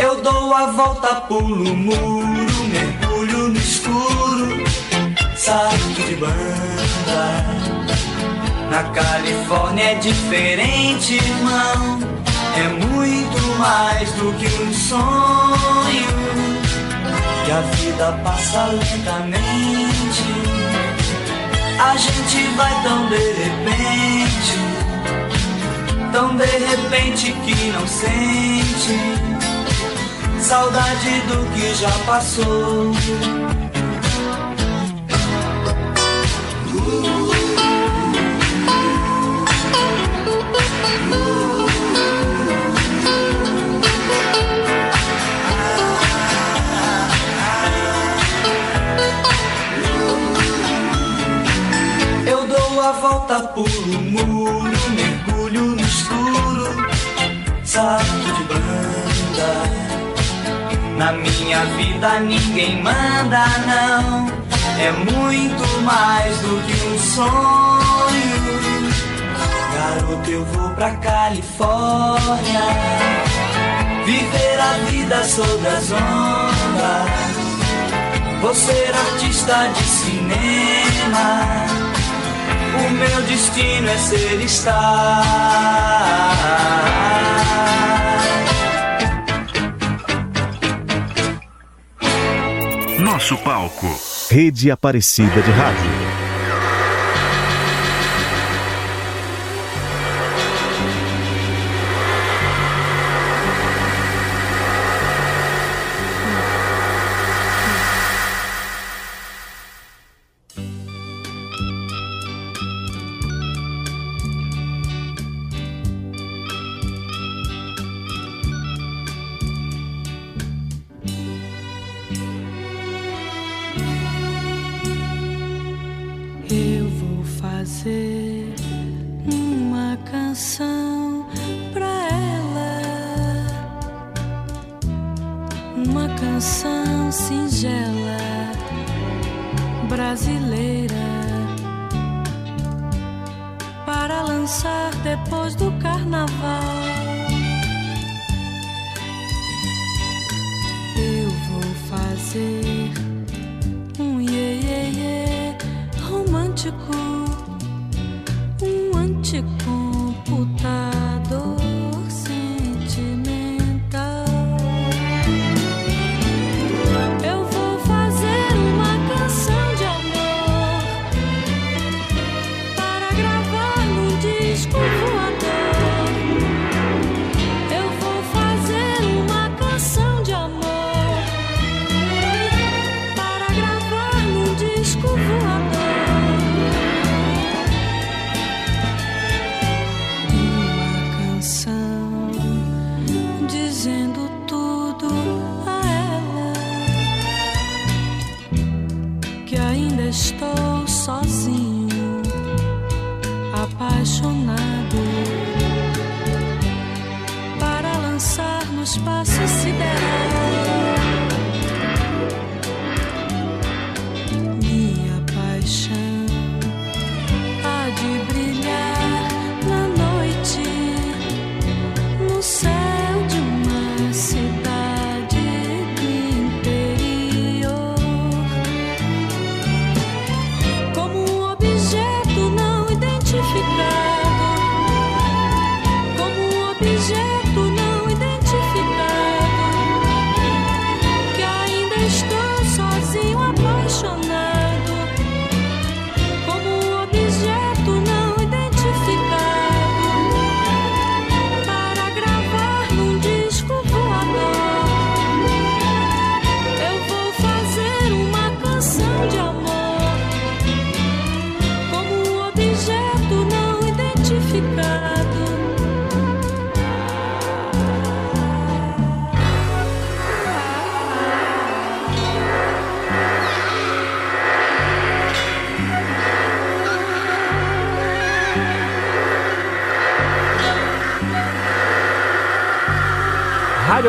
Eu 0.00 0.20
dou 0.20 0.52
a 0.52 0.72
volta, 0.72 1.14
pulo 1.28 1.70
o 1.70 1.76
muro, 1.76 2.64
mergulho 2.72 3.50
no 3.50 3.56
escuro, 3.56 4.64
salto 5.36 6.02
de 6.08 6.16
banda. 6.16 7.77
Na 8.70 8.82
Califórnia 8.84 9.92
é 9.92 9.94
diferente, 9.96 11.14
irmão. 11.14 12.00
É 12.56 12.68
muito 12.84 13.58
mais 13.58 14.10
do 14.12 14.32
que 14.34 14.46
um 14.62 14.72
sonho. 14.72 16.08
Que 17.44 17.50
a 17.50 17.60
vida 17.60 18.20
passa 18.24 18.66
lentamente. 18.66 20.24
A 21.80 21.96
gente 21.96 22.48
vai 22.56 22.82
tão 22.82 23.06
de 23.08 23.16
repente, 23.16 24.58
tão 26.12 26.36
de 26.36 26.44
repente 26.44 27.32
que 27.32 27.70
não 27.70 27.86
sente 27.86 29.28
saudade 30.40 31.20
do 31.28 31.44
que 31.52 31.74
já 31.74 31.90
passou. 32.06 32.92
Eu 36.74 37.47
volta, 53.00 53.40
pulo 53.54 54.02
muro, 54.02 54.76
mergulho 54.90 55.62
no 55.62 55.80
escuro, 55.80 56.76
salto 57.64 58.04
de 58.04 58.44
banda. 58.44 59.62
Na 60.96 61.12
minha 61.12 61.64
vida 61.76 62.20
ninguém 62.20 62.82
manda, 62.82 63.46
não. 63.66 64.28
É 64.80 64.92
muito 64.92 65.82
mais 65.82 66.38
do 66.38 66.62
que 66.66 66.86
um 66.86 66.98
sonho. 66.98 68.38
Garoto, 69.74 70.30
eu 70.30 70.44
vou 70.44 70.70
pra 70.70 70.92
Califórnia, 70.96 72.62
viver 74.04 74.60
a 74.60 74.72
vida 74.90 75.22
sob 75.24 75.66
as 75.66 75.90
ondas. 75.92 77.38
Vou 78.40 78.54
ser 78.54 78.94
artista 78.94 79.68
de 79.74 79.82
cinema. 79.84 81.87
O 82.86 82.90
meu 82.90 83.22
destino 83.22 83.88
é 83.88 83.98
ser 83.98 84.40
estar. 84.40 85.98
Nosso 93.00 93.36
palco. 93.38 93.86
Rede 94.30 94.70
Aparecida 94.70 95.42
de 95.42 95.50
Rádio. 95.50 95.97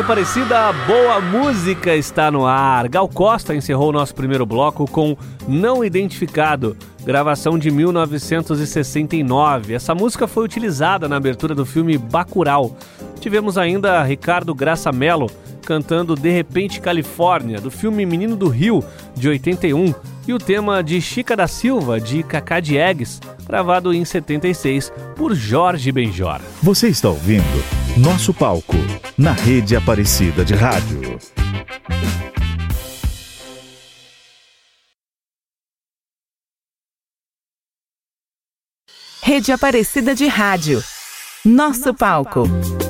Aparecida, 0.00 0.72
boa 0.86 1.20
música 1.20 1.94
está 1.94 2.30
no 2.30 2.46
ar. 2.46 2.88
Gal 2.88 3.06
Costa 3.06 3.54
encerrou 3.54 3.90
o 3.90 3.92
nosso 3.92 4.14
primeiro 4.14 4.46
bloco 4.46 4.90
com 4.90 5.14
Não 5.46 5.84
Identificado, 5.84 6.74
gravação 7.04 7.58
de 7.58 7.70
1969. 7.70 9.74
Essa 9.74 9.94
música 9.94 10.26
foi 10.26 10.44
utilizada 10.44 11.06
na 11.06 11.16
abertura 11.16 11.54
do 11.54 11.66
filme 11.66 11.98
Bacurau. 11.98 12.74
Tivemos 13.20 13.58
ainda 13.58 14.02
Ricardo 14.02 14.54
Graça 14.54 14.90
Mello 14.90 15.30
cantando 15.66 16.16
De 16.16 16.30
Repente 16.30 16.80
Califórnia, 16.80 17.60
do 17.60 17.70
filme 17.70 18.06
Menino 18.06 18.36
do 18.36 18.48
Rio, 18.48 18.82
de 19.14 19.28
81, 19.28 19.94
e 20.30 20.32
o 20.32 20.38
tema 20.38 20.80
de 20.80 21.00
Chica 21.00 21.34
da 21.36 21.48
Silva, 21.48 22.00
de 22.00 22.22
Cacá 22.22 22.60
Diegues, 22.60 23.20
gravado 23.48 23.92
em 23.92 24.04
76 24.04 24.92
por 25.16 25.34
Jorge 25.34 25.90
Benjor. 25.90 26.40
Você 26.62 26.86
está 26.86 27.08
ouvindo 27.08 27.42
Nosso 27.96 28.32
Palco, 28.32 28.76
na 29.18 29.32
Rede 29.32 29.74
Aparecida 29.74 30.44
de 30.44 30.54
Rádio. 30.54 31.18
Rede 39.20 39.50
Aparecida 39.50 40.14
de 40.14 40.28
Rádio. 40.28 40.80
Nosso 41.44 41.92
palco. 41.92 42.44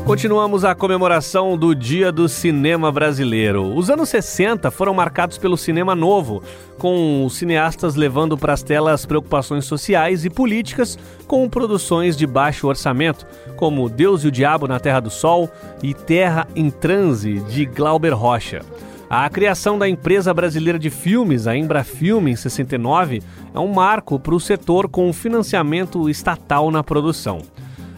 Continuamos 0.04 0.64
a 0.64 0.74
comemoração 0.74 1.56
do 1.56 1.74
Dia 1.74 2.10
do 2.10 2.28
Cinema 2.28 2.90
Brasileiro. 2.90 3.74
Os 3.74 3.90
anos 3.90 4.08
60 4.08 4.70
foram 4.70 4.92
marcados 4.92 5.38
pelo 5.38 5.56
cinema 5.56 5.94
novo, 5.94 6.42
com 6.78 7.24
os 7.24 7.36
cineastas 7.36 7.94
levando 7.94 8.36
para 8.36 8.52
as 8.52 8.62
telas 8.62 9.06
preocupações 9.06 9.64
sociais 9.64 10.24
e 10.24 10.30
políticas 10.30 10.98
com 11.26 11.48
produções 11.48 12.16
de 12.16 12.26
baixo 12.26 12.66
orçamento, 12.66 13.26
como 13.56 13.88
Deus 13.88 14.24
e 14.24 14.28
o 14.28 14.32
Diabo 14.32 14.66
na 14.66 14.80
Terra 14.80 15.00
do 15.00 15.10
Sol 15.10 15.48
e 15.82 15.94
Terra 15.94 16.48
em 16.56 16.70
Transe, 16.70 17.40
de 17.40 17.64
Glauber 17.64 18.12
Rocha. 18.12 18.62
A 19.08 19.28
criação 19.28 19.76
da 19.76 19.88
empresa 19.88 20.32
brasileira 20.32 20.78
de 20.78 20.88
filmes, 20.88 21.48
a 21.48 21.56
Embrafilme, 21.56 22.30
em 22.30 22.36
69, 22.36 23.20
é 23.52 23.58
um 23.58 23.66
marco 23.66 24.20
para 24.20 24.36
o 24.36 24.38
setor 24.38 24.88
com 24.88 25.12
financiamento 25.12 26.08
estatal 26.08 26.70
na 26.70 26.84
produção. 26.84 27.42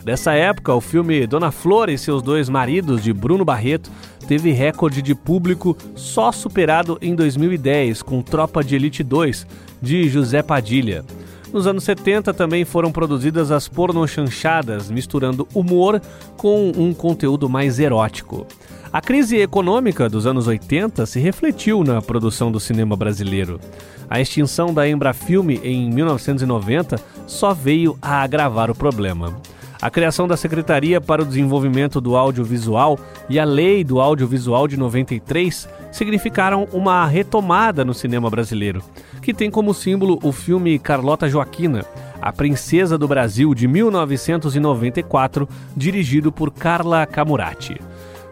Dessa 0.04 0.32
época, 0.32 0.74
o 0.74 0.80
filme 0.80 1.26
Dona 1.28 1.52
Flor 1.52 1.88
e 1.88 1.96
seus 1.96 2.22
dois 2.22 2.48
maridos, 2.48 3.02
de 3.02 3.12
Bruno 3.12 3.44
Barreto, 3.44 3.90
teve 4.26 4.50
recorde 4.50 5.00
de 5.00 5.14
público 5.14 5.76
só 5.94 6.32
superado 6.32 6.98
em 7.00 7.14
2010 7.14 8.02
com 8.02 8.20
Tropa 8.20 8.64
de 8.64 8.74
Elite 8.74 9.04
2, 9.04 9.46
de 9.80 10.08
José 10.08 10.42
Padilha. 10.42 11.04
Nos 11.52 11.66
anos 11.66 11.84
70 11.84 12.32
também 12.34 12.64
foram 12.64 12.90
produzidas 12.90 13.52
as 13.52 13.68
pornochanchadas, 13.68 14.90
misturando 14.90 15.46
humor 15.54 16.00
com 16.36 16.72
um 16.76 16.92
conteúdo 16.94 17.48
mais 17.48 17.78
erótico. 17.78 18.46
A 18.92 19.00
crise 19.00 19.36
econômica 19.36 20.08
dos 20.08 20.26
anos 20.26 20.46
80 20.46 21.06
se 21.06 21.20
refletiu 21.20 21.84
na 21.84 22.02
produção 22.02 22.50
do 22.50 22.58
cinema 22.58 22.96
brasileiro. 22.96 23.60
A 24.08 24.20
extinção 24.20 24.74
da 24.74 24.88
Embrafilme 24.88 25.60
em 25.62 25.90
1990 25.90 26.98
só 27.26 27.54
veio 27.54 27.96
a 28.02 28.22
agravar 28.22 28.70
o 28.70 28.74
problema. 28.74 29.34
A 29.82 29.90
criação 29.90 30.28
da 30.28 30.36
Secretaria 30.36 31.00
para 31.00 31.22
o 31.22 31.26
Desenvolvimento 31.26 32.00
do 32.00 32.14
Audiovisual 32.16 32.96
e 33.28 33.40
a 33.40 33.44
Lei 33.44 33.82
do 33.82 34.00
Audiovisual 34.00 34.68
de 34.68 34.76
93 34.76 35.68
significaram 35.90 36.68
uma 36.72 37.04
retomada 37.04 37.84
no 37.84 37.92
cinema 37.92 38.30
brasileiro, 38.30 38.80
que 39.20 39.34
tem 39.34 39.50
como 39.50 39.74
símbolo 39.74 40.20
o 40.22 40.30
filme 40.30 40.78
Carlota 40.78 41.28
Joaquina, 41.28 41.84
a 42.20 42.32
Princesa 42.32 42.96
do 42.96 43.08
Brasil 43.08 43.52
de 43.56 43.66
1994, 43.66 45.48
dirigido 45.76 46.30
por 46.30 46.52
Carla 46.52 47.04
Camurati. 47.04 47.80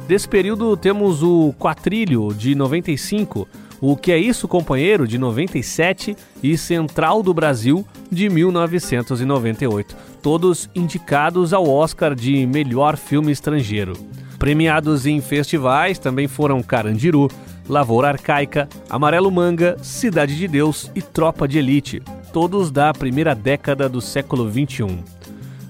Desse 0.06 0.28
período 0.28 0.76
temos 0.76 1.20
o 1.20 1.52
Quatrilho 1.58 2.32
de 2.32 2.54
95, 2.54 3.48
o 3.80 3.96
Que 3.96 4.12
é 4.12 4.18
Isso, 4.18 4.46
Companheiro, 4.46 5.08
de 5.08 5.16
97 5.16 6.16
e 6.42 6.56
Central 6.58 7.22
do 7.22 7.32
Brasil, 7.32 7.86
de 8.10 8.28
1998, 8.28 9.96
todos 10.22 10.68
indicados 10.74 11.52
ao 11.52 11.68
Oscar 11.68 12.14
de 12.14 12.46
Melhor 12.46 12.96
Filme 12.96 13.32
Estrangeiro. 13.32 13.94
Premiados 14.38 15.06
em 15.06 15.20
festivais 15.20 15.98
também 15.98 16.28
foram 16.28 16.62
Carandiru, 16.62 17.28
Lavoura 17.68 18.08
Arcaica, 18.08 18.68
Amarelo 18.88 19.30
Manga, 19.30 19.76
Cidade 19.82 20.36
de 20.36 20.48
Deus 20.48 20.90
e 20.94 21.00
Tropa 21.00 21.46
de 21.46 21.58
Elite, 21.58 22.02
todos 22.32 22.70
da 22.70 22.92
primeira 22.92 23.34
década 23.34 23.88
do 23.88 24.00
século 24.00 24.50
XXI. 24.50 25.19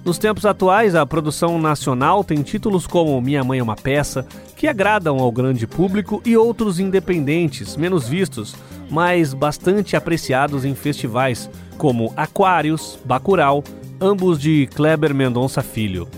Nos 0.05 0.17
tempos 0.17 0.47
atuais, 0.47 0.95
a 0.95 1.05
produção 1.05 1.61
nacional 1.61 2.25
tem 2.25 2.43
títulos 2.43 2.87
como 2.87 3.21
Minha 3.21 3.45
Mãe 3.45 3.59
é 3.59 3.63
uma 3.63 3.77
Peça, 3.77 4.27
que 4.57 4.67
agradam 4.67 5.19
ao 5.19 5.31
grande 5.31 5.67
público, 5.67 6.23
e 6.25 6.37
outros 6.37 6.81
independentes, 6.81 7.77
menos 7.77 8.09
vistos, 8.09 8.57
mas 8.91 9.35
bastante 9.35 9.97
apreciados 9.97 10.65
em 10.65 10.75
festivais, 10.75 11.51
como 11.77 12.15
Aquários, 12.17 12.99
Bacurau, 13.05 13.63
ambos 14.01 14.41
de 14.41 14.67
Kleber 14.75 15.15
Mendonça 15.15 15.63
Filho. 15.63 16.09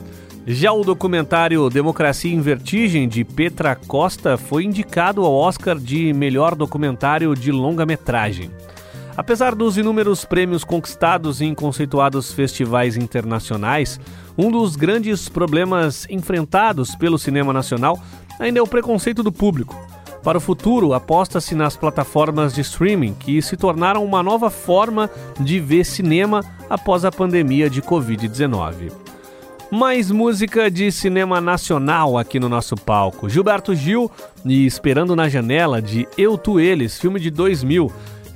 Já 0.47 0.73
o 0.73 0.85
documentário 0.85 1.69
Democracia 1.69 2.33
em 2.33 2.41
Vertigem, 2.41 3.09
de 3.09 3.25
Petra 3.25 3.75
Costa, 3.75 4.37
foi 4.37 4.65
indicado 4.65 5.25
ao 5.25 5.35
Oscar 5.35 5.77
de 5.77 6.13
melhor 6.13 6.55
documentário 6.55 7.35
de 7.35 7.51
longa-metragem. 7.51 8.51
Apesar 9.17 9.55
dos 9.55 9.77
inúmeros 9.77 10.25
prêmios 10.25 10.65
conquistados 10.65 11.43
em 11.43 11.55
conceituados 11.55 12.33
festivais 12.33 12.97
internacionais, 12.97 14.01
um 14.39 14.51
dos 14.51 14.75
grandes 14.75 15.29
problemas 15.29 16.07
enfrentados 16.09 16.95
pelo 16.95 17.19
cinema 17.19 17.53
nacional 17.53 18.01
ainda 18.41 18.59
é 18.59 18.63
o 18.63 18.67
preconceito 18.67 19.23
do 19.23 19.31
público. 19.31 19.77
Para 20.23 20.39
o 20.39 20.41
futuro, 20.41 20.95
aposta-se 20.95 21.55
nas 21.55 21.77
plataformas 21.77 22.55
de 22.55 22.61
streaming, 22.61 23.13
que 23.13 23.43
se 23.43 23.57
tornaram 23.57 24.05
uma 24.05 24.23
nova 24.23 24.51
forma 24.51 25.11
de 25.39 25.59
ver 25.59 25.85
cinema 25.85 26.43
após 26.71 27.05
a 27.05 27.11
pandemia 27.11 27.69
de 27.69 27.83
Covid-19. 27.83 28.93
Mais 29.71 30.11
música 30.11 30.71
de 30.71 30.93
cinema 30.93 31.41
nacional 31.41 32.17
aqui 32.17 32.39
no 32.39 32.49
nosso 32.49 32.77
palco. 32.77 33.29
Gilberto 33.29 33.75
Gil 33.75 34.11
e 34.45 34.65
Esperando 34.65 35.17
na 35.17 35.29
Janela, 35.29 35.83
de 35.83 36.07
Eu 36.17 36.39
Tu 36.39 36.61
Eles, 36.61 36.99
filme 36.99 37.19
de 37.19 37.31
2000 37.31 37.91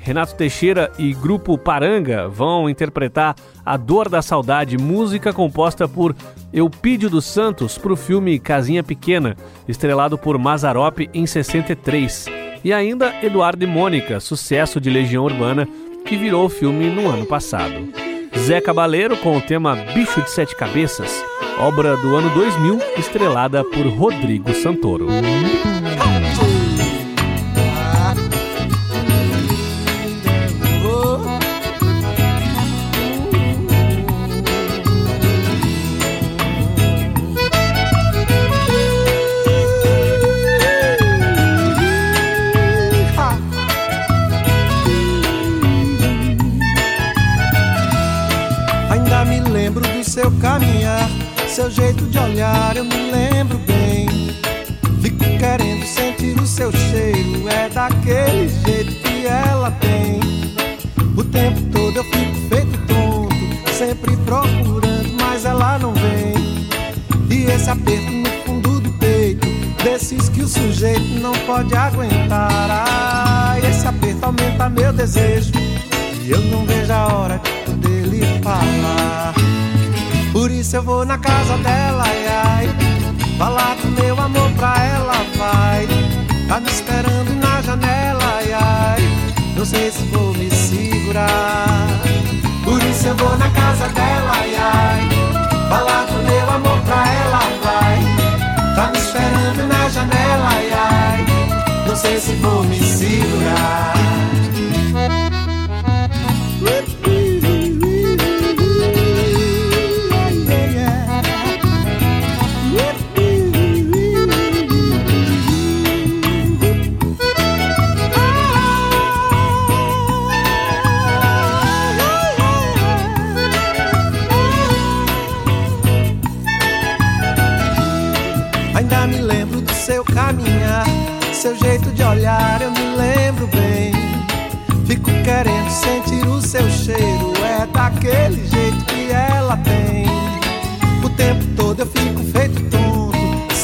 Renato 0.06 0.36
Teixeira 0.36 0.92
e 1.00 1.12
Grupo 1.12 1.58
Paranga 1.58 2.28
vão 2.28 2.70
interpretar 2.70 3.34
A 3.64 3.76
Dor 3.76 4.08
da 4.08 4.22
Saudade, 4.22 4.78
música 4.78 5.32
composta 5.32 5.88
por 5.88 6.14
Eupídio 6.52 7.10
dos 7.10 7.24
Santos 7.24 7.76
para 7.76 7.92
o 7.92 7.96
filme 7.96 8.38
Casinha 8.38 8.84
Pequena, 8.84 9.36
estrelado 9.66 10.16
por 10.16 10.38
Mazarop 10.38 11.00
em 11.12 11.26
63. 11.26 12.26
E 12.62 12.72
ainda 12.72 13.12
Eduardo 13.20 13.64
e 13.64 13.66
Mônica, 13.66 14.20
sucesso 14.20 14.80
de 14.80 14.90
Legião 14.90 15.24
Urbana, 15.24 15.66
que 16.04 16.16
virou 16.16 16.48
filme 16.48 16.88
no 16.88 17.10
ano 17.10 17.26
passado. 17.26 17.92
Zé 18.38 18.60
Cabaleiro 18.60 19.16
com 19.16 19.36
o 19.36 19.40
tema 19.40 19.74
Bicho 19.92 20.22
de 20.22 20.30
Sete 20.30 20.54
Cabeças, 20.54 21.20
obra 21.58 21.96
do 21.96 22.14
ano 22.14 22.30
2000, 22.30 22.78
estrelada 22.96 23.64
por 23.64 23.84
Rodrigo 23.88 24.54
Santoro. 24.54 25.08
Seu 51.56 51.70
jeito 51.70 52.04
de 52.08 52.18
olhar, 52.18 52.76
eu 52.76 52.84
me 52.84 53.10
lembro 53.10 53.56
bem. 53.60 54.06
Fico 55.00 55.24
querendo 55.38 55.86
sentir 55.86 56.38
o 56.38 56.46
seu 56.46 56.70
cheiro, 56.70 57.48
é 57.48 57.66
daquele 57.70 58.46
jeito 58.46 58.94
que 58.96 59.26
ela 59.26 59.70
tem. 59.70 60.20
O 61.16 61.24
tempo 61.24 61.58
todo 61.72 61.96
eu 61.96 62.04
fico 62.04 62.34
feito 62.50 62.78
tonto, 62.86 63.72
sempre 63.72 64.14
procurando, 64.18 65.16
mas 65.18 65.46
ela 65.46 65.78
não 65.78 65.94
vem. 65.94 66.34
E 67.30 67.50
esse 67.50 67.70
aperto 67.70 68.12
no 68.12 68.28
fundo 68.44 68.80
do 68.80 68.90
peito, 68.98 69.48
desses 69.82 70.28
que 70.28 70.42
o 70.42 70.48
sujeito 70.48 71.20
não 71.22 71.32
pode 71.46 71.74
aguentar. 71.74 72.68
Ah, 72.70 73.56
esse 73.66 73.86
aperto 73.86 74.26
aumenta 74.26 74.68
meu 74.68 74.92
desejo, 74.92 75.52
e 76.22 76.30
eu 76.30 76.40
não 76.50 76.66
vejo 76.66 76.92
a 76.92 77.06
hora 77.14 77.38
de 77.42 77.50
poder 77.64 78.02
lhe 78.08 78.42
falar. 78.42 79.35
Por 80.46 80.52
isso 80.52 80.76
eu 80.76 80.82
vou 80.84 81.04
na 81.04 81.18
casa 81.18 81.58
dela, 81.58 82.04
ai, 82.06 82.26
ai. 82.28 82.68
Falar 83.36 83.74
do 83.78 83.88
meu 84.00 84.16
amor 84.20 84.48
pra 84.52 84.76
ela, 84.80 85.14
vai. 85.36 85.88
Tá 86.46 86.60
me 86.60 86.70
esperando 86.70 87.15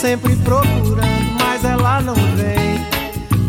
sempre 0.02 0.34
procurando, 0.34 1.38
mas 1.38 1.64
ela 1.64 2.00
não 2.00 2.16
vem. 2.34 2.84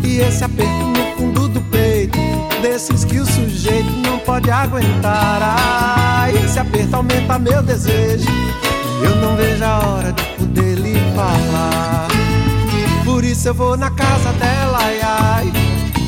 E 0.04 0.20
esse 0.20 0.44
aperto 0.44 0.84
no 0.86 1.16
fundo 1.16 1.48
do 1.48 1.60
peito, 1.62 2.16
desses 2.62 3.04
que 3.04 3.18
o 3.18 3.26
sujeito 3.26 3.90
não 4.06 4.20
pode 4.20 4.52
aguentar. 4.52 5.40
Ah, 5.42 6.28
esse 6.30 6.56
aperto 6.60 6.94
aumenta 6.94 7.40
meu 7.40 7.60
desejo, 7.60 8.28
eu 9.02 9.16
não 9.16 9.34
vejo 9.34 9.64
a 9.64 9.78
hora 9.80 10.12
de 10.12 10.22
poder 10.22 10.74
lhe 10.76 10.94
falar. 11.16 12.06
Por 13.04 13.24
isso 13.24 13.48
eu 13.48 13.54
vou 13.54 13.76
na 13.76 13.90
casa 13.90 14.32
dela, 14.34 14.78
ai, 14.80 15.00
ai. 15.02 15.52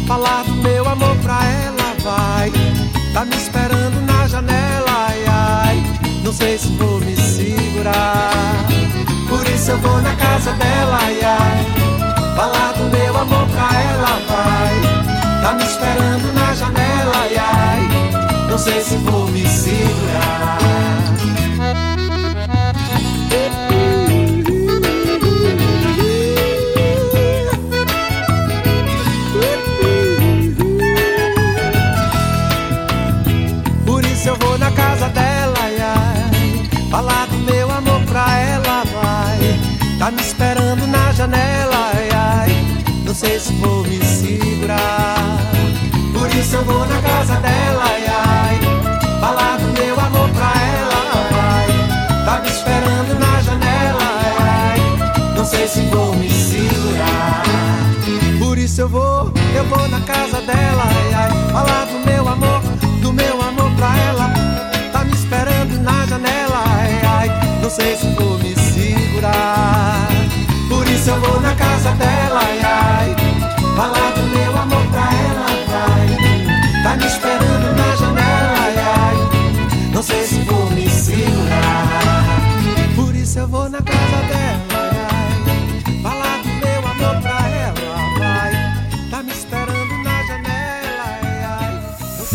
Falar 0.06 0.44
do 0.44 0.54
meu 0.54 0.88
amor 0.88 1.16
pra 1.24 1.44
ela, 1.44 1.96
vai. 2.04 2.52
Tá 3.12 3.24
me 3.24 3.34
eu 9.76 9.80
vou 9.80 10.00
na 10.00 10.14
casa 10.16 10.52
dela, 10.52 10.98
ai, 11.02 11.20
ai. 11.22 12.36
Falar 12.36 12.72
do 12.72 12.84
meu 12.84 13.16
amor 13.16 13.46
pra 13.48 13.80
ela, 13.80 14.20
vai. 14.28 15.42
Tá 15.42 15.52
me 15.54 15.64
esperando 15.64 16.32
na 16.32 16.54
janela, 16.54 17.12
ai, 17.16 17.36
ai. 17.36 18.48
Não 18.48 18.58
sei 18.58 18.82
se 18.82 18.96
vou 18.96 19.26
me 19.28 19.46
segurar. 19.46 20.65
Na 59.88 60.00
casa 60.00 60.40
dela, 60.40 60.84
ai, 60.84 61.14
ai. 61.14 61.52
Falar 61.52 61.86
do 61.86 61.98
meu 62.06 62.28
amor, 62.28 62.60
do 63.00 63.12
meu 63.12 63.42
amor 63.42 63.70
pra 63.76 63.96
ela. 63.98 64.32
Tá 64.92 65.04
me 65.04 65.12
esperando 65.12 65.80
na 65.82 66.06
janela, 66.06 66.62
ai, 66.66 67.00
ai. 67.04 67.30
Não 67.62 67.70
sei 67.70 67.96
se 67.96 68.06
vou 68.14 68.38
me 68.38 68.54
segurar. 68.54 70.08
Por 70.68 70.86
isso 70.88 71.10
eu 71.10 71.20
vou 71.20 71.40
na 71.40 71.54
casa 71.54 71.90
dela, 71.92 72.40
ai, 72.42 72.60
ai. 72.62 73.16
Falar 73.76 74.12
do 74.12 74.25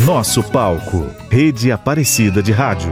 Nosso 0.05 0.41
palco. 0.43 1.11
Rede 1.29 1.71
Aparecida 1.71 2.41
de 2.41 2.51
Rádio. 2.51 2.91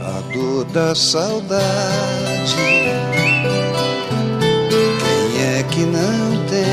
A 0.00 0.32
dor 0.32 0.64
da 0.66 0.94
saudade. 0.94 2.54
Quem 4.70 5.42
é 5.42 5.62
que 5.64 5.80
não 5.80 6.46
tem? 6.46 6.68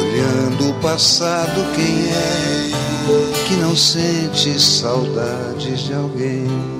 Olhando 0.00 0.70
o 0.70 0.80
passado, 0.80 1.62
quem 1.74 2.08
é 2.08 2.66
que 3.46 3.54
não 3.56 3.76
sente 3.76 4.58
saudades 4.58 5.80
de 5.80 5.92
alguém? 5.92 6.75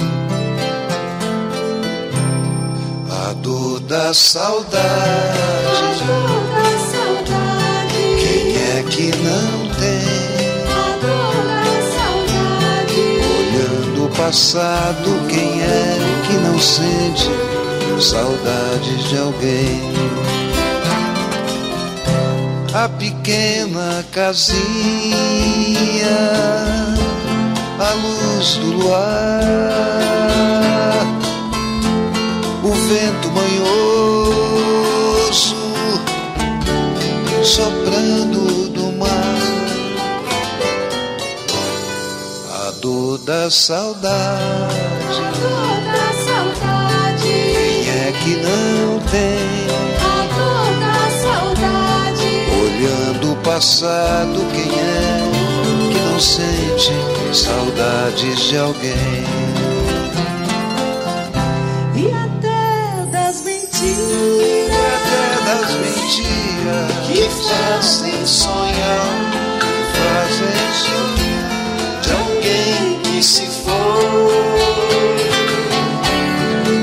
Dor 3.47 3.79
da 3.79 4.13
saudade. 4.13 4.75
Quem 8.19 8.57
é 8.57 8.83
que 8.91 9.13
não 9.23 9.69
tem? 9.79 10.03
Olhando 13.39 14.07
o 14.07 14.09
passado, 14.17 15.29
quem 15.29 15.63
é 15.63 15.97
que 16.27 16.33
não 16.39 16.59
sente 16.59 17.31
saudades 18.01 19.09
de 19.11 19.17
alguém? 19.17 19.81
A 22.75 22.89
pequena 22.89 24.05
casinha, 24.11 24.57
a 27.79 27.93
luz 27.93 28.57
do 28.57 28.73
luar, 28.73 30.66
vento 32.87 33.29
manhoso 33.33 33.67
soprando 37.43 38.69
do 38.71 38.93
mar. 38.93 39.37
A 42.65 42.71
dor 42.81 43.19
da 43.19 43.51
saudade. 43.51 44.37
Quem 47.23 47.89
é 47.89 48.13
que 48.23 48.37
não 48.37 49.01
tem? 49.11 49.67
Olhando 52.63 53.33
o 53.33 53.37
passado, 53.37 54.39
quem 54.53 54.71
é 54.79 55.31
que 55.93 55.99
não 55.99 56.21
sente 56.21 56.93
saudades 57.33 58.41
de 58.49 58.59
alguém? 58.59 59.56
Fazem 67.31 68.27
sonhar, 68.27 69.07
que 69.61 69.75
fazem 69.99 70.73
sonhar 70.85 71.57
de 72.03 72.11
alguém 72.13 73.01
que 73.03 73.23
se 73.23 73.47
foi 73.47 73.75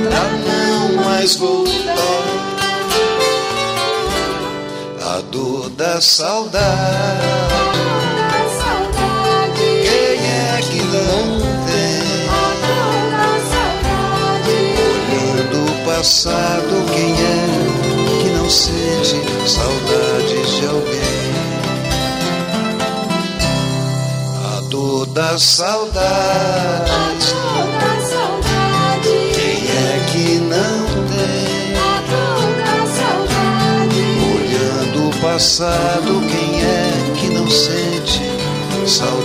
pra 0.10 0.24
não 0.48 1.04
mais 1.04 1.36
voltar. 1.36 1.74
A 5.06 5.22
dor 5.32 5.70
da 5.72 6.02
saudade. 6.02 6.64
É 9.86 10.14
passado, 15.86 16.86
quem 16.94 17.14
é 17.14 17.73
não 18.44 18.50
sente 18.50 19.16
saudades 19.48 20.50
de 20.58 20.66
alguém? 20.66 21.32
A 24.44 24.60
dor 24.70 25.06
da 25.06 25.40
saudade. 25.40 27.32
Quem 29.34 29.64
é 29.70 30.06
que 30.12 30.40
não 30.40 30.86
tem? 31.08 31.74
Olhando 34.36 35.08
o 35.08 35.22
passado, 35.22 36.22
quem 36.30 36.62
é 36.62 37.14
que 37.16 37.28
não 37.30 37.50
sente 37.50 38.24
saudades 38.86 39.23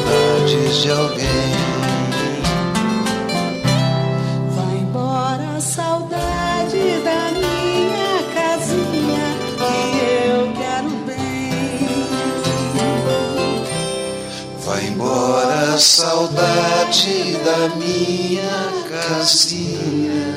a 15.78 15.80
saudade 15.80 17.36
da 17.44 17.68
minha 17.76 18.82
casinha 18.90 20.34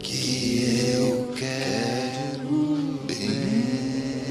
que 0.00 0.96
eu 0.98 1.32
quero 1.36 2.98
bem. 3.06 4.26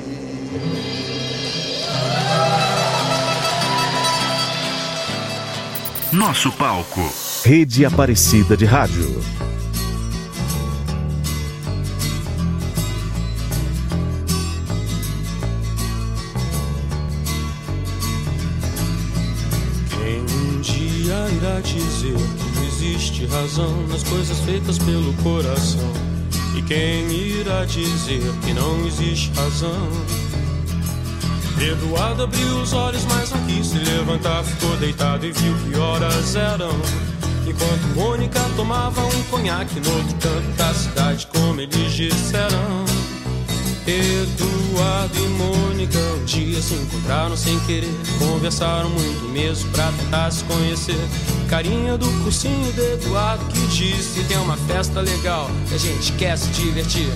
Nosso 6.12 6.52
palco. 6.52 7.00
Rede 7.46 7.86
Aparecida 7.86 8.58
de 8.58 8.66
Rádio. 8.66 9.24
Coisas 24.14 24.40
feitas 24.42 24.78
pelo 24.78 25.12
coração? 25.24 25.92
E 26.56 26.62
quem 26.62 27.12
irá 27.12 27.66
dizer 27.66 28.22
que 28.46 28.54
não 28.54 28.86
existe 28.86 29.32
razão? 29.36 29.90
Eduardo 31.60 32.24
abriu 32.24 32.62
os 32.62 32.74
olhos, 32.74 33.04
mas 33.06 33.32
não 33.32 33.44
quis 33.46 33.68
se 33.68 33.78
levantar. 33.78 34.44
Ficou 34.44 34.76
deitado 34.78 35.26
e 35.26 35.32
viu 35.32 35.56
que 35.56 35.80
horas 35.80 36.36
eram. 36.36 36.72
Enquanto 37.48 37.96
Mônica 37.96 38.40
tomava 38.56 39.04
um 39.04 39.24
conhaque 39.24 39.80
no 39.80 39.96
outro 39.96 40.16
canto 40.18 40.58
da 40.58 40.74
cidade, 40.74 41.28
como 41.28 41.60
eles 41.60 41.94
disseram. 41.94 42.86
Eduardo 43.88 45.18
e 45.18 45.28
Mônica 45.30 45.98
um 45.98 46.26
dia 46.26 46.62
se 46.62 46.76
encontraram 46.76 47.36
sem 47.36 47.60
querer. 47.62 47.94
Conversaram 48.20 48.90
muito 48.90 49.28
mesmo 49.30 49.70
pra 49.72 49.92
tentar 49.92 50.32
se 50.32 50.44
conhecer. 50.44 51.10
Carinha 51.54 52.00
do 52.00 52.08
cursinho 52.24 52.74
de 52.74 52.82
Eduardo 52.94 53.46
que 53.46 53.68
disse 53.68 54.20
que 54.20 54.28
tem 54.28 54.38
uma 54.40 54.58
festa 54.58 55.02
legal 55.02 55.52
que 55.70 55.76
a 55.76 55.78
gente 55.78 56.12
quer 56.14 56.36
se 56.36 56.48
divertir. 56.48 57.08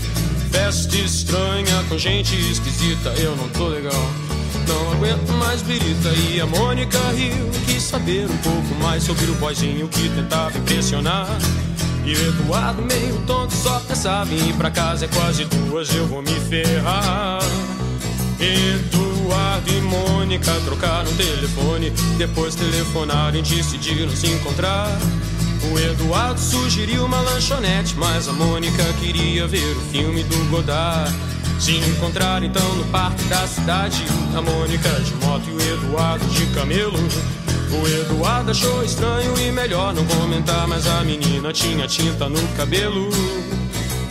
Festa 0.52 0.96
estranha 0.96 1.84
com 1.90 1.98
gente 1.98 2.36
esquisita, 2.52 3.10
eu 3.18 3.36
não 3.36 3.50
tô 3.50 3.68
legal. 3.68 4.12
Não 4.68 4.92
aguento 4.92 5.32
mais 5.40 5.64
birita 5.64 6.10
e 6.10 6.40
a 6.40 6.46
Mônica 6.46 7.00
riu. 7.16 7.50
Quis 7.66 7.82
saber 7.82 8.30
um 8.30 8.38
pouco 8.38 8.76
mais 8.80 9.06
sobre 9.06 9.26
o 9.26 9.34
boizinho 9.38 9.88
que 9.88 10.08
tentava 10.08 10.56
impressionar. 10.56 11.28
E 12.06 12.14
o 12.14 12.28
Eduardo 12.28 12.84
meio 12.84 13.20
tonto 13.26 13.56
só 13.56 13.80
pensava 13.80 14.32
em 14.32 14.50
ir 14.50 14.54
pra 14.54 14.70
casa, 14.70 15.06
é 15.06 15.08
quase 15.08 15.46
duas, 15.46 15.92
eu 15.96 16.06
vou 16.06 16.22
me 16.22 16.40
ferrar. 16.42 17.40
Eduardo 18.40 19.07
e 19.66 19.82
Mônica 19.82 20.52
trocaram 20.66 21.12
telefone, 21.14 21.90
depois 22.18 22.56
telefonaram 22.56 23.38
e 23.38 23.42
decidiram 23.42 24.16
se 24.16 24.28
encontrar. 24.28 24.90
O 25.72 25.80
Eduardo 25.80 26.40
sugeriu 26.40 27.06
uma 27.06 27.20
lanchonete, 27.22 27.96
mas 27.98 28.28
a 28.28 28.34
Mônica 28.34 28.84
queria 29.00 29.48
ver 29.48 29.76
o 29.76 29.82
filme 29.92 30.24
do 30.24 30.50
Godard. 30.50 31.14
Se 31.60 31.76
encontraram 31.78 32.46
então 32.46 32.76
no 32.76 32.86
parque 32.86 33.24
da 33.26 33.48
cidade, 33.48 34.04
a 34.36 34.42
Mônica 34.42 34.90
de 34.90 35.14
moto 35.16 35.44
e 35.48 35.52
o 35.52 35.74
Eduardo 35.74 36.26
de 36.28 36.46
camelo. 36.48 37.00
O 37.72 37.88
Eduardo 37.88 38.52
achou 38.52 38.84
estranho 38.84 39.38
e 39.40 39.52
melhor 39.52 39.94
não 39.94 40.06
comentar, 40.06 40.68
mas 40.68 40.86
a 40.88 41.04
menina 41.04 41.52
tinha 41.52 41.88
tinta 41.88 42.30
no 42.30 42.42
cabelo. 42.50 43.10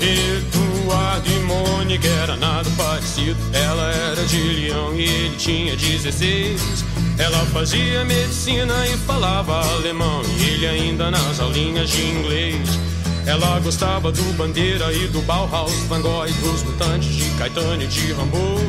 Eduardo 0.01 0.76
e 1.25 1.39
Mônica 1.41 2.07
era 2.09 2.37
nada 2.37 2.69
parecido. 2.77 3.37
Ela 3.53 3.91
era 3.93 4.25
de 4.25 4.39
Leão 4.39 4.95
e 4.95 5.03
ele 5.03 5.37
tinha 5.37 5.77
16. 5.77 6.85
Ela 7.19 7.47
fazia 7.47 8.05
medicina 8.05 8.87
e 8.87 8.97
falava 8.99 9.65
alemão, 9.75 10.23
e 10.39 10.45
ele 10.45 10.67
ainda 10.67 11.11
nas 11.11 11.41
aulinhas 11.41 11.91
de 11.91 12.03
inglês. 12.03 12.79
Ela 13.27 13.59
gostava 13.61 14.13
do 14.13 14.23
Bandeira 14.37 14.93
e 14.93 15.09
do 15.09 15.21
Bauhaus, 15.23 15.73
Van 15.89 16.01
Gogh, 16.01 16.31
dos 16.43 16.63
Mutantes, 16.63 17.15
de 17.15 17.31
Caetano 17.39 17.83
e 17.83 17.87
de 17.87 18.13
Rambo. 18.13 18.61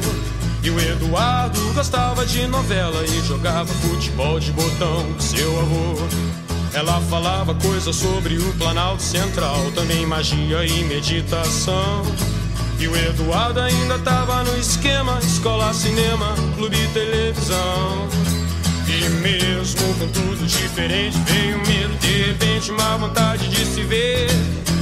E 0.64 0.70
o 0.70 0.80
Eduardo 0.80 1.62
gostava 1.74 2.26
de 2.26 2.48
novela 2.48 3.04
e 3.06 3.28
jogava 3.28 3.72
futebol 3.74 4.40
de 4.40 4.52
botão 4.52 5.14
com 5.14 5.20
seu 5.20 5.60
avô. 5.60 6.47
Ela 6.74 7.02
falava 7.10 7.56
coisas 7.56 7.96
sobre 7.96 8.38
o 8.38 8.54
Planalto 8.54 9.02
Central, 9.02 9.72
também 9.74 10.06
magia 10.06 10.66
e 10.66 10.84
meditação. 10.84 12.04
E 12.80 12.88
o 12.88 12.96
Eduardo 12.96 13.60
ainda 13.60 13.98
tava 14.00 14.44
no 14.44 14.58
esquema: 14.58 15.18
escola, 15.20 15.74
cinema, 15.74 16.36
clube 16.56 16.78
televisão. 16.94 18.08
E 18.88 19.10
mesmo 19.22 19.94
com 19.96 20.08
tudo 20.08 20.46
diferente, 20.46 21.18
veio 21.26 21.58
medo, 21.60 21.96
de 22.00 22.24
repente, 22.24 22.72
uma 22.72 22.98
vontade 22.98 23.50
de 23.50 23.66
se 23.66 23.82
ver. 23.84 24.28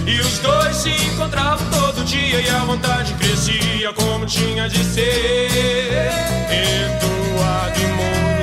E 0.05 0.19
os 0.19 0.39
dois 0.39 0.75
se 0.75 0.89
encontravam 0.89 1.65
todo 1.71 2.03
dia 2.05 2.39
e 2.39 2.49
a 2.49 2.59
vontade 2.59 3.13
crescia 3.15 3.91
como 3.93 4.25
tinha 4.25 4.69
de 4.69 4.83
ser. 4.83 5.49
Eduardo 6.51 7.79
e 7.79 7.87
Mônica 7.87 8.34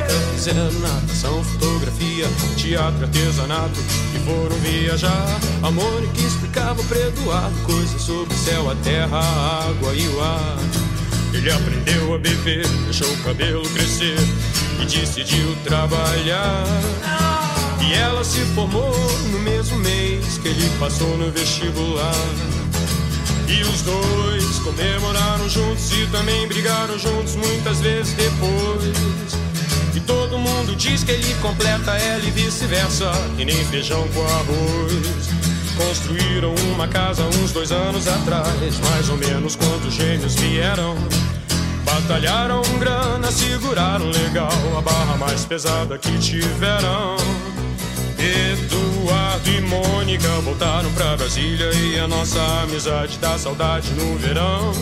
fizeram 0.43 0.73
natação, 0.81 1.45
fotografia, 1.45 2.27
teatro, 2.57 3.05
artesanato 3.05 3.79
e 4.13 4.19
foram 4.27 4.57
viajar. 4.57 5.41
A 5.63 5.71
Mônica 5.71 6.21
explicava 6.21 6.83
pro 6.83 6.99
Eduardo 6.99 7.57
coisas 7.61 8.03
sobre 8.03 8.35
o 8.35 8.37
céu, 8.37 8.69
a 8.69 8.75
terra, 8.75 9.21
a 9.21 9.69
água 9.69 9.95
e 9.95 10.09
o 10.09 10.21
ar. 10.21 10.59
Ele 11.33 11.49
aprendeu 11.49 12.15
a 12.17 12.19
beber, 12.19 12.67
deixou 12.87 13.09
o 13.09 13.17
cabelo 13.19 13.63
crescer 13.71 14.19
e 14.81 14.85
decidiu 14.85 15.57
trabalhar. 15.63 16.67
E 17.81 17.95
ela 17.95 18.25
se 18.25 18.41
formou 18.57 18.93
no 19.31 19.39
mesmo 19.39 19.79
mês 19.79 20.39
que 20.39 20.49
ele 20.49 20.69
passou 20.81 21.17
no 21.19 21.31
vestibular. 21.31 22.27
E 23.47 23.63
os 23.63 23.83
dois 23.83 24.59
comemoraram 24.59 25.49
juntos 25.49 25.93
e 25.93 26.05
também 26.09 26.49
brigaram 26.49 26.99
juntos 26.99 27.37
muitas 27.37 27.81
vezes 27.81 28.13
depois. 28.15 29.42
E 29.95 30.01
todo 30.01 30.39
mundo 30.39 30.75
diz 30.75 31.05
que 31.05 31.13
ele 31.13 31.35
completa 31.35 31.93
ela 31.93 32.25
e 32.25 32.31
vice-versa, 32.31 33.11
e 33.39 33.45
nem 33.45 33.65
feijão 33.67 34.07
com 34.09 34.23
arroz. 34.23 35.29
Construíram 35.77 36.55
uma 36.75 36.89
casa 36.89 37.23
uns 37.25 37.53
dois 37.53 37.73
anos 37.73 38.07
atrás, 38.09 38.79
mais 38.91 39.09
ou 39.09 39.17
menos 39.17 39.57
quando 39.57 39.87
os 39.87 39.95
gêmeos 39.95 40.35
vieram. 40.37 40.97
Batalharam 41.85 42.63
grana, 42.79 43.31
seguraram 43.31 44.07
legal 44.11 44.51
a 44.79 44.81
barra 44.81 45.17
mais 45.19 45.45
pesada 45.45 45.99
que 45.99 46.17
tiveram. 46.19 47.17
Eduardo 48.19 49.51
e 49.51 49.61
Mônica 49.61 50.29
voltaram 50.43 50.91
pra 50.93 51.17
Brasília 51.17 51.71
e 51.75 51.99
a 51.99 52.07
nossa 52.07 52.41
amizade 52.63 53.19
dá 53.19 53.37
saudade 53.37 53.91
no 53.93 54.17
verão. 54.17 54.73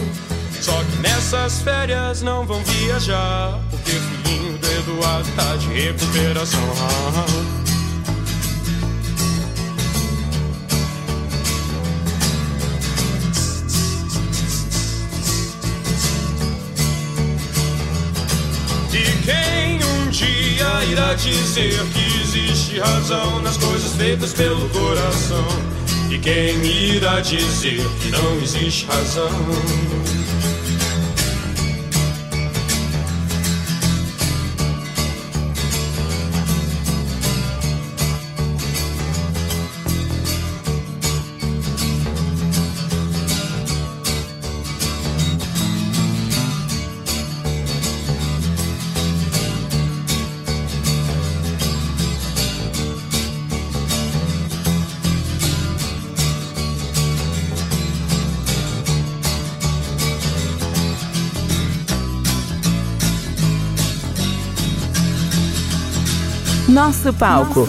Só 0.60 0.84
que 0.84 0.96
nessas 0.98 1.62
férias 1.62 2.20
não 2.20 2.44
vão 2.44 2.62
viajar, 2.62 3.58
porque 3.70 3.92
filhinho 3.92 4.58
do 4.58 4.66
Eduardo 4.66 5.28
tá 5.34 5.56
de 5.56 5.66
recuperação. 5.68 6.60
E 18.92 19.22
quem 19.24 19.82
um 19.82 20.10
dia 20.10 20.84
irá 20.90 21.14
dizer 21.14 21.82
que 21.86 22.20
existe 22.20 22.78
razão 22.80 23.40
nas 23.40 23.56
coisas 23.56 23.92
feitas 23.94 24.34
pelo 24.34 24.68
coração? 24.68 25.46
E 26.10 26.18
quem 26.18 26.62
irá 26.66 27.20
dizer 27.20 27.80
que 28.02 28.10
não 28.10 28.36
existe 28.42 28.84
razão? 28.84 29.99
Nosso 66.70 67.12
palco. 67.12 67.68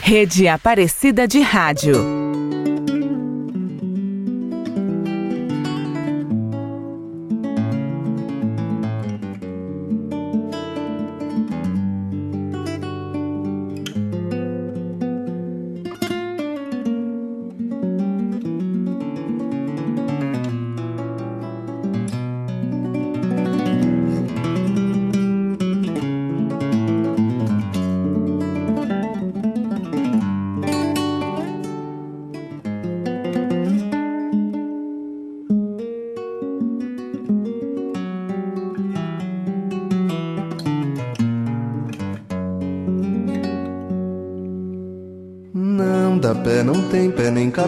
Rede 0.00 0.48
Aparecida 0.48 1.28
de 1.28 1.40
Rádio. 1.42 2.31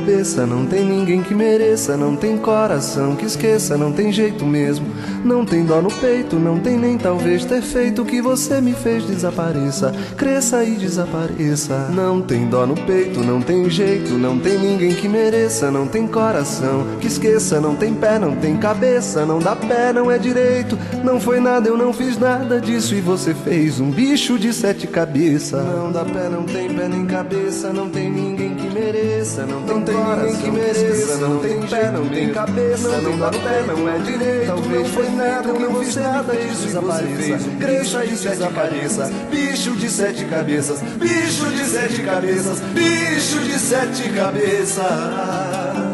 Cabeça, 0.05 0.45
não 0.45 0.67
tem 0.67 0.85
ninguém 0.85 1.23
que 1.23 1.35
mereça, 1.35 1.97
não 1.97 2.15
tem 2.15 2.37
coração 2.37 3.17
que 3.17 3.25
esqueça, 3.25 3.79
não 3.79 3.91
tem 3.91 4.13
jeito 4.13 4.45
mesmo, 4.45 4.87
não 5.25 5.47
tem 5.47 5.65
dó 5.65 5.81
no 5.81 5.91
peito, 5.91 6.39
não 6.39 6.61
tem 6.61 6.77
nem 6.77 6.99
talvez 6.99 7.43
ter 7.47 7.63
feito 7.63 8.03
o 8.03 8.05
que 8.05 8.21
você 8.21 8.61
me 8.61 8.75
fez 8.75 9.07
desapareça, 9.07 9.95
cresça 10.15 10.63
e 10.63 10.73
desapareça. 10.73 11.89
Não 11.91 12.21
tem 12.21 12.47
dó 12.47 12.67
no 12.67 12.75
peito, 12.75 13.21
não 13.21 13.41
tem 13.41 13.71
jeito, 13.71 14.13
não 14.19 14.39
tem 14.39 14.59
ninguém 14.59 14.95
que 14.95 15.09
mereça, 15.09 15.71
não 15.71 15.87
tem 15.87 16.07
coração 16.07 16.85
que 17.01 17.07
esqueça, 17.07 17.59
não 17.59 17.75
tem 17.75 17.95
pé, 17.95 18.19
não 18.19 18.37
tem 18.37 18.59
cabeça, 18.59 19.25
não 19.25 19.39
dá 19.39 19.57
pé, 19.57 19.91
não 19.91 20.11
é 20.11 20.19
direito, 20.19 20.79
não 21.03 21.19
foi 21.19 21.41
nada, 21.41 21.67
eu 21.67 21.79
não 21.79 21.95
fiz 21.95 22.19
nada 22.19 22.61
disso 22.61 22.95
e 22.95 23.01
você 23.01 23.33
fez 23.33 23.81
um 23.81 23.91
bicho 23.91 24.39
de 24.39 24.53
sete 24.53 24.87
cabeças. 24.87 25.65
Não 25.65 25.91
dá 25.91 26.05
pé, 26.05 26.29
não 26.29 26.43
tem 26.43 26.69
pé 26.69 26.89
nem 26.89 27.07
cabeça, 27.07 27.73
não 27.73 27.89
tem 27.89 28.11
ninguém 28.11 28.55
que 28.55 28.69
mereça, 28.69 29.47
não 29.47 29.63
tem, 29.63 29.94
tem 29.95 30.05
ninguém 30.05 30.37
que 30.43 30.51
mereça, 30.51 31.17
não 31.19 31.39
tem 31.39 31.61
pé, 31.61 31.91
não 31.91 32.09
tem 32.09 32.31
cabeça, 32.31 32.89
não 32.89 33.01
tem 33.03 33.17
no 33.17 33.31
pé, 33.31 33.63
não 33.67 33.89
é 33.89 33.99
direito, 33.99 34.47
talvez 34.47 34.89
foi 34.89 35.09
nada, 35.11 35.53
não 35.53 35.75
fiz 35.77 35.97
nada 35.97 36.37
disso 36.37 36.67
desapareça, 36.67 37.51
cresça 37.61 38.05
e 38.05 38.11
desapareça, 38.11 39.11
bicho 39.31 39.73
de 39.77 39.91
sete 39.91 40.25
cabeças, 40.25 40.81
bicho 40.81 41.47
de 41.51 41.65
sete 41.65 42.03
cabeças, 42.03 42.61
bicho 42.61 43.39
de 43.41 43.59
sete 43.59 44.09
cabeças. 44.11 45.94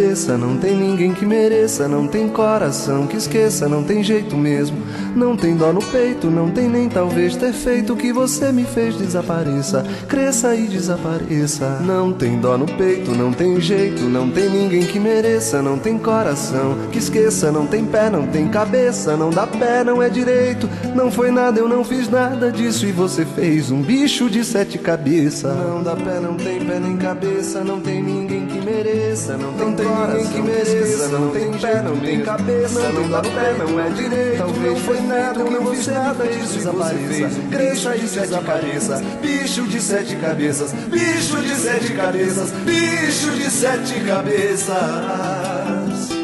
Cabeça, 0.00 0.38
não 0.38 0.56
tem 0.56 0.74
ninguém 0.74 1.12
que 1.12 1.26
mereça, 1.26 1.86
não 1.86 2.08
tem 2.08 2.26
coração 2.26 3.06
que 3.06 3.18
esqueça, 3.18 3.68
não 3.68 3.84
tem 3.84 4.02
jeito 4.02 4.34
mesmo, 4.34 4.78
não 5.14 5.36
tem 5.36 5.56
dó 5.56 5.72
no 5.72 5.82
peito, 5.82 6.30
não 6.30 6.50
tem 6.50 6.68
nem 6.68 6.88
talvez 6.88 7.36
ter 7.36 7.52
feito 7.52 7.92
o 7.92 7.96
que 7.96 8.12
você 8.12 8.52
me 8.52 8.64
fez 8.64 8.96
desapareça, 8.96 9.84
cresça 10.08 10.54
e 10.54 10.66
desapareça. 10.66 11.80
Não 11.80 12.12
tem 12.12 12.38
dó 12.38 12.56
no 12.56 12.66
peito, 12.66 13.12
não 13.12 13.32
tem 13.32 13.60
jeito, 13.60 14.02
não 14.02 14.30
tem 14.30 14.48
ninguém 14.48 14.86
que 14.86 14.98
mereça, 14.98 15.60
não 15.62 15.78
tem 15.78 15.98
coração 15.98 16.76
que 16.92 16.98
esqueça, 16.98 17.50
não 17.50 17.66
tem 17.66 17.84
pé, 17.84 18.10
não 18.10 18.26
tem 18.26 18.48
cabeça, 18.48 19.16
não 19.16 19.30
dá 19.30 19.46
pé, 19.46 19.84
não 19.84 20.02
é 20.02 20.08
direito, 20.08 20.68
não 20.94 21.10
foi 21.10 21.30
nada, 21.30 21.58
eu 21.58 21.68
não 21.68 21.84
fiz 21.84 22.08
nada 22.08 22.50
disso 22.50 22.86
e 22.86 22.92
você 22.92 23.24
fez 23.24 23.70
um 23.70 23.82
bicho 23.82 24.30
de 24.30 24.44
sete 24.44 24.78
cabeças. 24.78 25.56
Não 25.56 25.82
dá 25.82 25.96
pé, 25.96 26.20
não 26.20 26.34
tem 26.36 26.64
pé 26.64 26.78
nem 26.78 26.96
cabeça, 26.96 27.64
não 27.64 27.80
tem 27.80 28.02
ninguém 28.02 28.46
que 28.46 28.60
mereça, 28.60 29.36
não 29.36 29.52
tem, 29.52 29.66
não 29.66 29.74
tem 29.74 29.86
ninguém 29.86 30.26
que 30.28 30.42
mereça, 30.42 31.08
não 31.08 31.30
tem 31.30 31.52
pé, 31.52 31.82
não 31.82 31.96
tem 31.98 32.20
cabeça, 32.20 32.92
não 32.92 33.08
dá 33.08 33.20
pé, 33.20 33.54
não 33.58 33.80
é 33.80 33.88
direito, 33.90 34.38
talvez 34.38 34.78
foi 34.80 34.99
nada, 35.02 35.40
eu 35.40 35.50
não 35.50 35.74
fiz 35.74 35.86
nada 35.86 36.26
disso 36.26 36.54
desapareça, 36.54 37.40
cresça 37.50 37.96
e 37.96 38.00
desapareça, 38.00 39.02
bicho 39.20 39.62
de 39.64 39.80
sete 39.80 40.16
cabeças, 40.16 40.72
bicho 40.72 41.42
de 41.42 41.54
sete 41.54 41.92
cabeças, 41.92 42.50
bicho 42.50 43.30
de 43.32 43.50
sete 43.50 44.00
cabeças. 44.00 46.20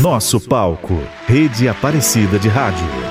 Nosso 0.00 0.40
palco, 0.40 0.94
Rede 1.26 1.68
Aparecida 1.68 2.38
de 2.38 2.48
Rádio. 2.48 3.07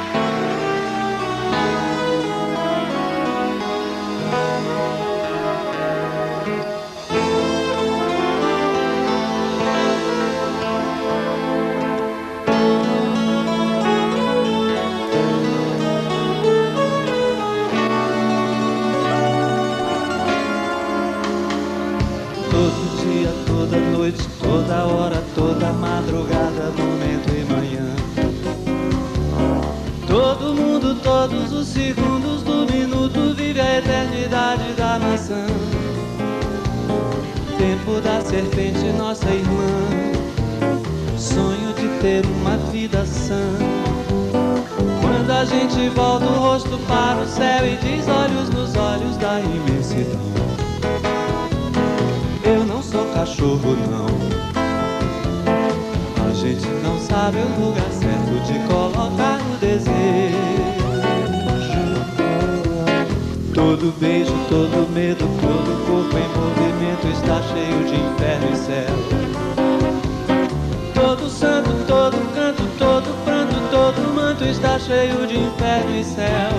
Está 74.49 74.79
cheio 74.79 75.27
de 75.27 75.37
inferno 75.37 75.99
e 75.99 76.03
céu. 76.03 76.51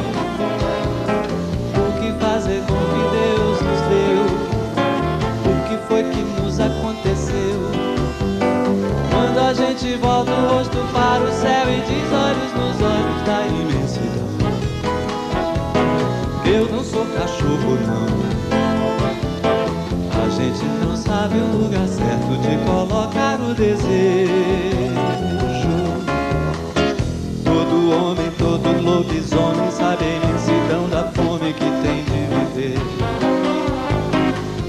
O 1.74 1.92
que 2.00 2.12
fazer 2.22 2.62
com 2.66 2.74
o 2.74 2.88
que 2.94 3.02
Deus 3.16 3.60
nos 3.62 3.80
deu? 3.88 4.24
O 5.46 5.54
que 5.68 5.76
foi 5.88 6.02
que 6.04 6.22
nos 6.40 6.60
aconteceu? 6.60 7.58
Quando 9.10 9.38
a 9.38 9.54
gente 9.54 9.96
volta 9.96 10.30
o 10.30 10.48
rosto 10.48 10.76
para 10.92 11.24
o 11.24 11.32
céu 11.32 11.64
e 11.70 11.80
diz 11.80 12.12
olhos 12.12 12.52
nos 12.54 12.76
olhos 12.82 13.22
da 13.26 13.46
imensidão. 13.46 14.28
Eu 16.44 16.68
não 16.70 16.84
sou 16.84 17.06
cachorro, 17.06 17.78
não. 17.86 18.08
A 20.24 20.28
gente 20.30 20.64
não 20.84 20.96
sabe 20.96 21.38
o 21.38 21.56
lugar 21.56 21.88
certo 21.88 22.36
de 22.42 22.56
colocar 22.64 23.40
o 23.40 23.54
desejo. 23.54 25.47
Todo 27.88 28.04
homem, 28.04 28.30
todo 28.32 28.82
lobisomem 28.82 29.70
sabe 29.70 30.04
a 30.04 30.08
imensidão 30.08 30.90
da 30.90 31.04
fome 31.04 31.54
que 31.54 31.64
tem 31.64 32.04
de 32.04 32.20
viver. 32.60 32.78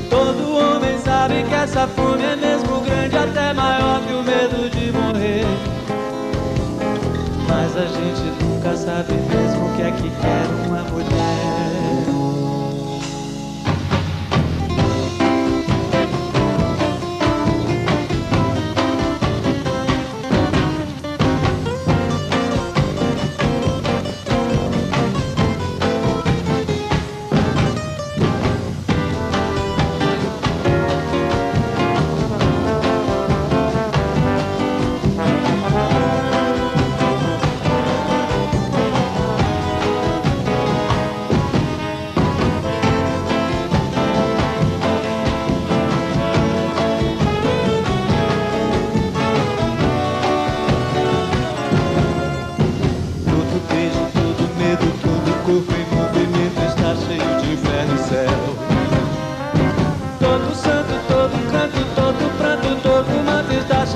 Todo 0.10 0.56
homem 0.56 0.98
sabe 1.00 1.44
que 1.44 1.54
essa 1.54 1.86
fome 1.86 2.24
é 2.24 2.38
mesmo 2.38 2.80
grande, 2.80 3.18
até 3.18 3.52
maior 3.52 4.02
que 4.08 4.14
o 4.14 4.24
medo 4.24 4.70
de 4.70 4.92
morrer. 4.94 5.44
Mas 7.50 7.76
a 7.76 7.88
gente 7.88 8.42
nunca 8.42 8.78
sabe 8.78 9.12
mesmo 9.12 9.66
o 9.66 9.76
que 9.76 9.82
é 9.82 9.92
que 9.92 10.10
quer 10.22 10.59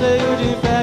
cheio 0.04 0.36
de 0.36 0.56
fé. 0.60 0.73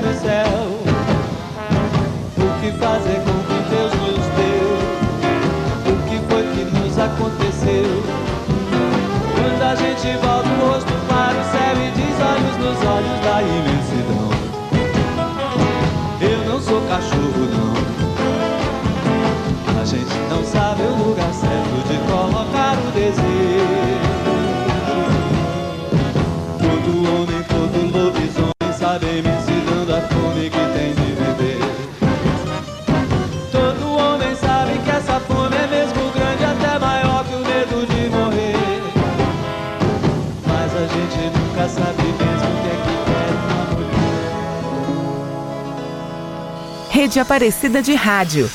Rede 47.12 47.20
Aparecida 47.20 47.82
de 47.82 47.94
Rádio. 47.94 48.50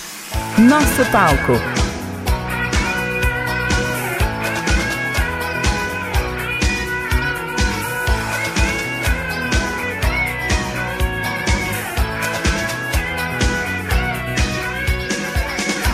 Nosso 0.57 1.05
palco. 1.13 1.53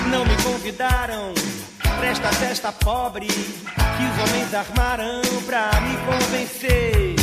Não 0.08 0.24
me 0.24 0.36
convidaram 0.44 1.34
para 1.82 2.06
esta 2.06 2.28
festa 2.28 2.70
pobre 2.70 3.26
que 3.26 3.32
os 3.34 4.30
homens 4.30 4.54
armaram 4.54 5.20
para 5.46 5.80
me 5.80 5.96
convencer 6.06 7.16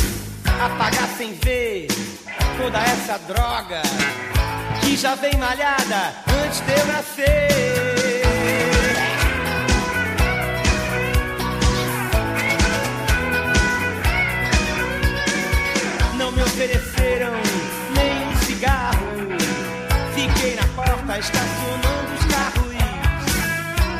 a 0.62 0.68
pagar 0.76 1.08
sem 1.16 1.32
ver 1.32 1.86
toda 2.58 2.78
essa 2.78 3.18
droga 3.20 3.80
e 4.90 4.96
já 4.96 5.14
vem 5.14 5.36
malhada 5.36 6.12
antes 6.44 6.60
de 6.60 6.72
eu 6.72 6.86
nascer. 6.86 7.48
Não 16.18 16.32
me 16.32 16.42
ofereceram 16.42 17.32
nem 17.94 18.26
um 18.26 18.36
cigarro, 18.42 19.06
fiquei 20.14 20.56
na 20.56 20.66
porta 20.74 21.18
estacionando 21.18 22.14
os 22.18 22.24
carros, 22.34 22.74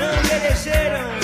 não 0.01 0.22
me 0.24 0.45
elegeram. 0.45 1.20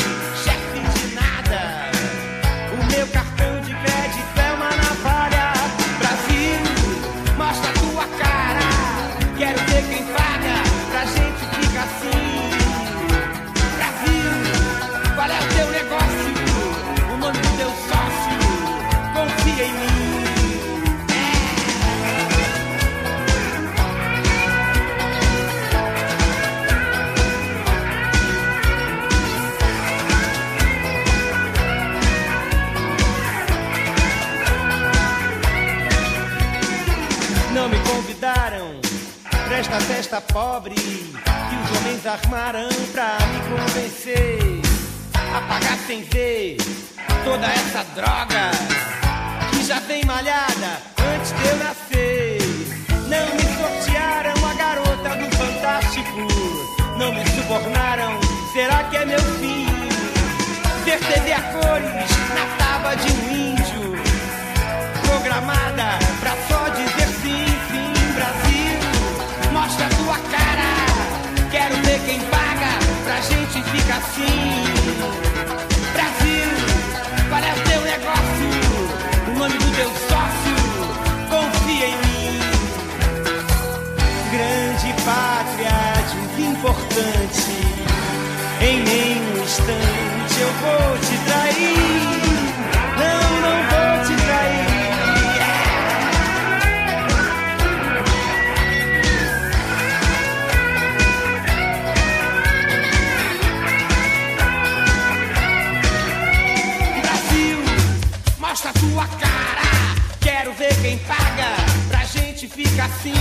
assim: 112.86 113.12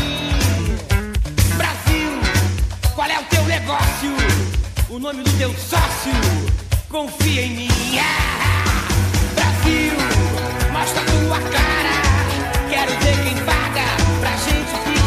Brasil, 1.57 2.11
qual 2.93 3.09
é 3.09 3.19
o 3.19 3.23
teu 3.23 3.43
negócio? 3.45 4.11
O 4.89 4.99
nome 4.99 5.23
do 5.23 5.31
teu 5.37 5.49
sócio? 5.53 6.13
Confia 6.89 7.41
em 7.41 7.55
mim. 7.55 7.69
Ah, 7.99 8.87
Brasil, 9.33 9.93
mostra 10.71 11.01
tua 11.03 11.39
cara. 11.51 11.95
Quero 12.69 12.91
ver 12.99 13.23
quem 13.23 13.37
paga 13.43 13.85
pra 14.19 14.31
gente 14.31 14.71
ficar. 14.85 15.04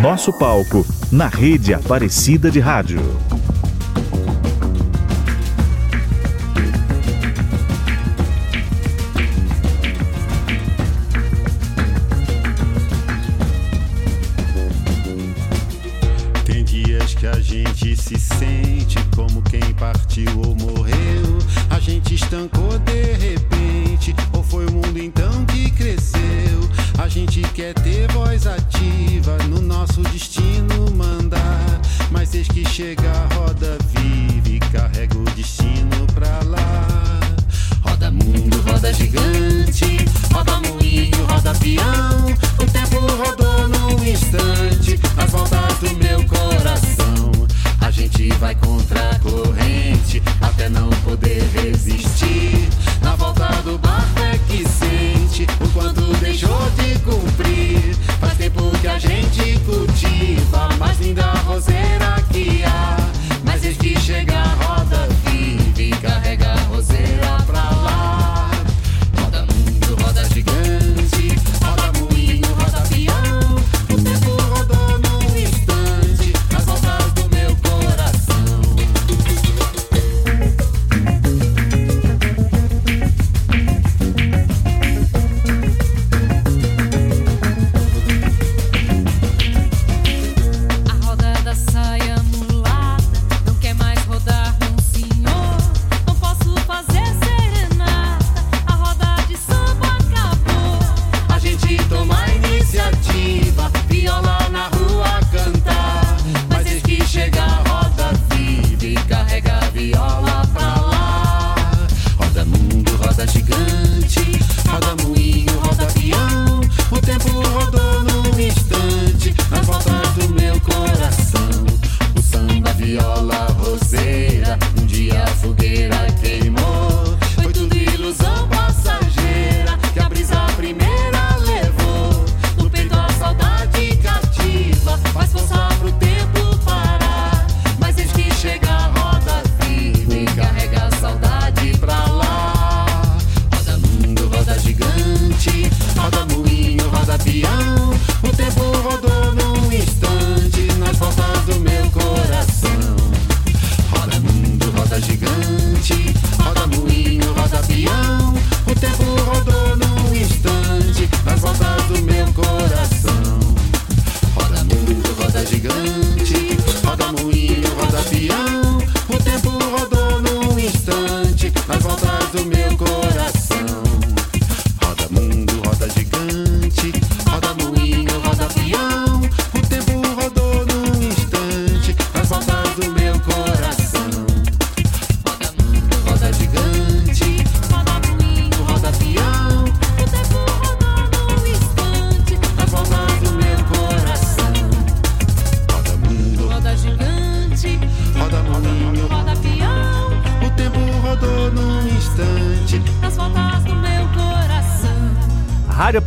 Nosso 0.00 0.32
Palco, 0.32 0.86
na 1.12 1.28
rede 1.28 1.74
Aparecida 1.74 2.50
de 2.50 2.58
Rádio. 2.58 3.19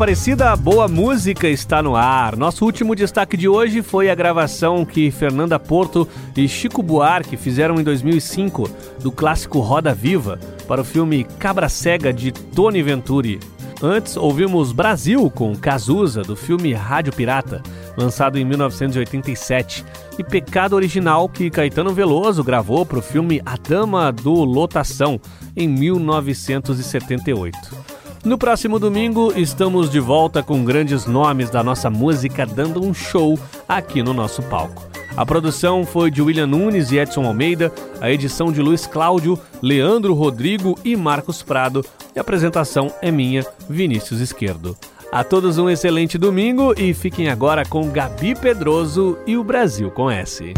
Aparecida, 0.03 0.53
boa 0.57 0.85
música 0.85 1.47
está 1.47 1.81
no 1.81 1.95
ar. 1.95 2.35
Nosso 2.35 2.65
último 2.65 2.93
destaque 2.93 3.37
de 3.37 3.47
hoje 3.47 3.81
foi 3.81 4.09
a 4.09 4.15
gravação 4.15 4.83
que 4.83 5.09
Fernanda 5.09 5.57
Porto 5.57 6.05
e 6.35 6.45
Chico 6.45 6.83
Buarque 6.83 7.37
fizeram 7.37 7.79
em 7.79 7.85
2005 7.85 8.69
do 8.99 9.13
clássico 9.13 9.61
Roda 9.61 9.93
Viva 9.93 10.37
para 10.67 10.81
o 10.81 10.83
filme 10.83 11.23
Cabra 11.39 11.69
Cega 11.69 12.11
de 12.11 12.33
Tony 12.33 12.83
Venturi. 12.83 13.39
Antes, 13.81 14.17
ouvimos 14.17 14.73
Brasil 14.73 15.31
com 15.31 15.55
Cazuza, 15.55 16.21
do 16.21 16.35
filme 16.35 16.73
Rádio 16.73 17.13
Pirata, 17.13 17.63
lançado 17.95 18.37
em 18.37 18.43
1987, 18.43 19.85
e 20.19 20.23
Pecado 20.23 20.73
Original, 20.73 21.29
que 21.29 21.49
Caetano 21.49 21.93
Veloso 21.93 22.43
gravou 22.43 22.85
para 22.85 22.99
o 22.99 23.01
filme 23.01 23.41
A 23.45 23.55
Dama 23.55 24.11
do 24.11 24.43
Lotação, 24.43 25.17
em 25.55 25.69
1978. 25.69 27.92
No 28.23 28.37
próximo 28.37 28.79
domingo, 28.79 29.33
estamos 29.35 29.89
de 29.89 29.99
volta 29.99 30.41
com 30.41 30.63
grandes 30.63 31.05
nomes 31.05 31.49
da 31.49 31.61
nossa 31.61 31.89
música 31.89 32.45
dando 32.45 32.81
um 32.81 32.93
show 32.93 33.37
aqui 33.67 34.01
no 34.01 34.13
nosso 34.13 34.41
palco. 34.43 34.87
A 35.17 35.25
produção 35.25 35.85
foi 35.85 36.09
de 36.09 36.21
William 36.21 36.47
Nunes 36.47 36.91
e 36.91 36.97
Edson 36.97 37.25
Almeida, 37.25 37.69
a 37.99 38.09
edição 38.09 38.49
de 38.49 38.61
Luiz 38.61 38.87
Cláudio, 38.87 39.37
Leandro 39.61 40.13
Rodrigo 40.13 40.79
e 40.85 40.95
Marcos 40.95 41.43
Prado, 41.43 41.85
e 42.15 42.17
a 42.19 42.21
apresentação 42.21 42.93
é 43.01 43.11
minha, 43.11 43.45
Vinícius 43.69 44.21
Esquerdo. 44.21 44.77
A 45.11 45.21
todos 45.23 45.57
um 45.57 45.69
excelente 45.69 46.17
domingo 46.17 46.73
e 46.77 46.93
fiquem 46.93 47.27
agora 47.27 47.65
com 47.65 47.91
Gabi 47.91 48.35
Pedroso 48.35 49.17
e 49.27 49.35
o 49.35 49.43
Brasil 49.43 49.91
com 49.91 50.09
S. 50.09 50.53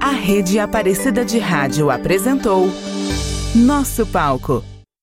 A 0.00 0.10
Rede 0.10 0.60
Aparecida 0.60 1.24
de 1.24 1.40
Rádio 1.40 1.90
apresentou 1.90 2.70
Nosso 3.54 4.06
Palco 4.06 4.64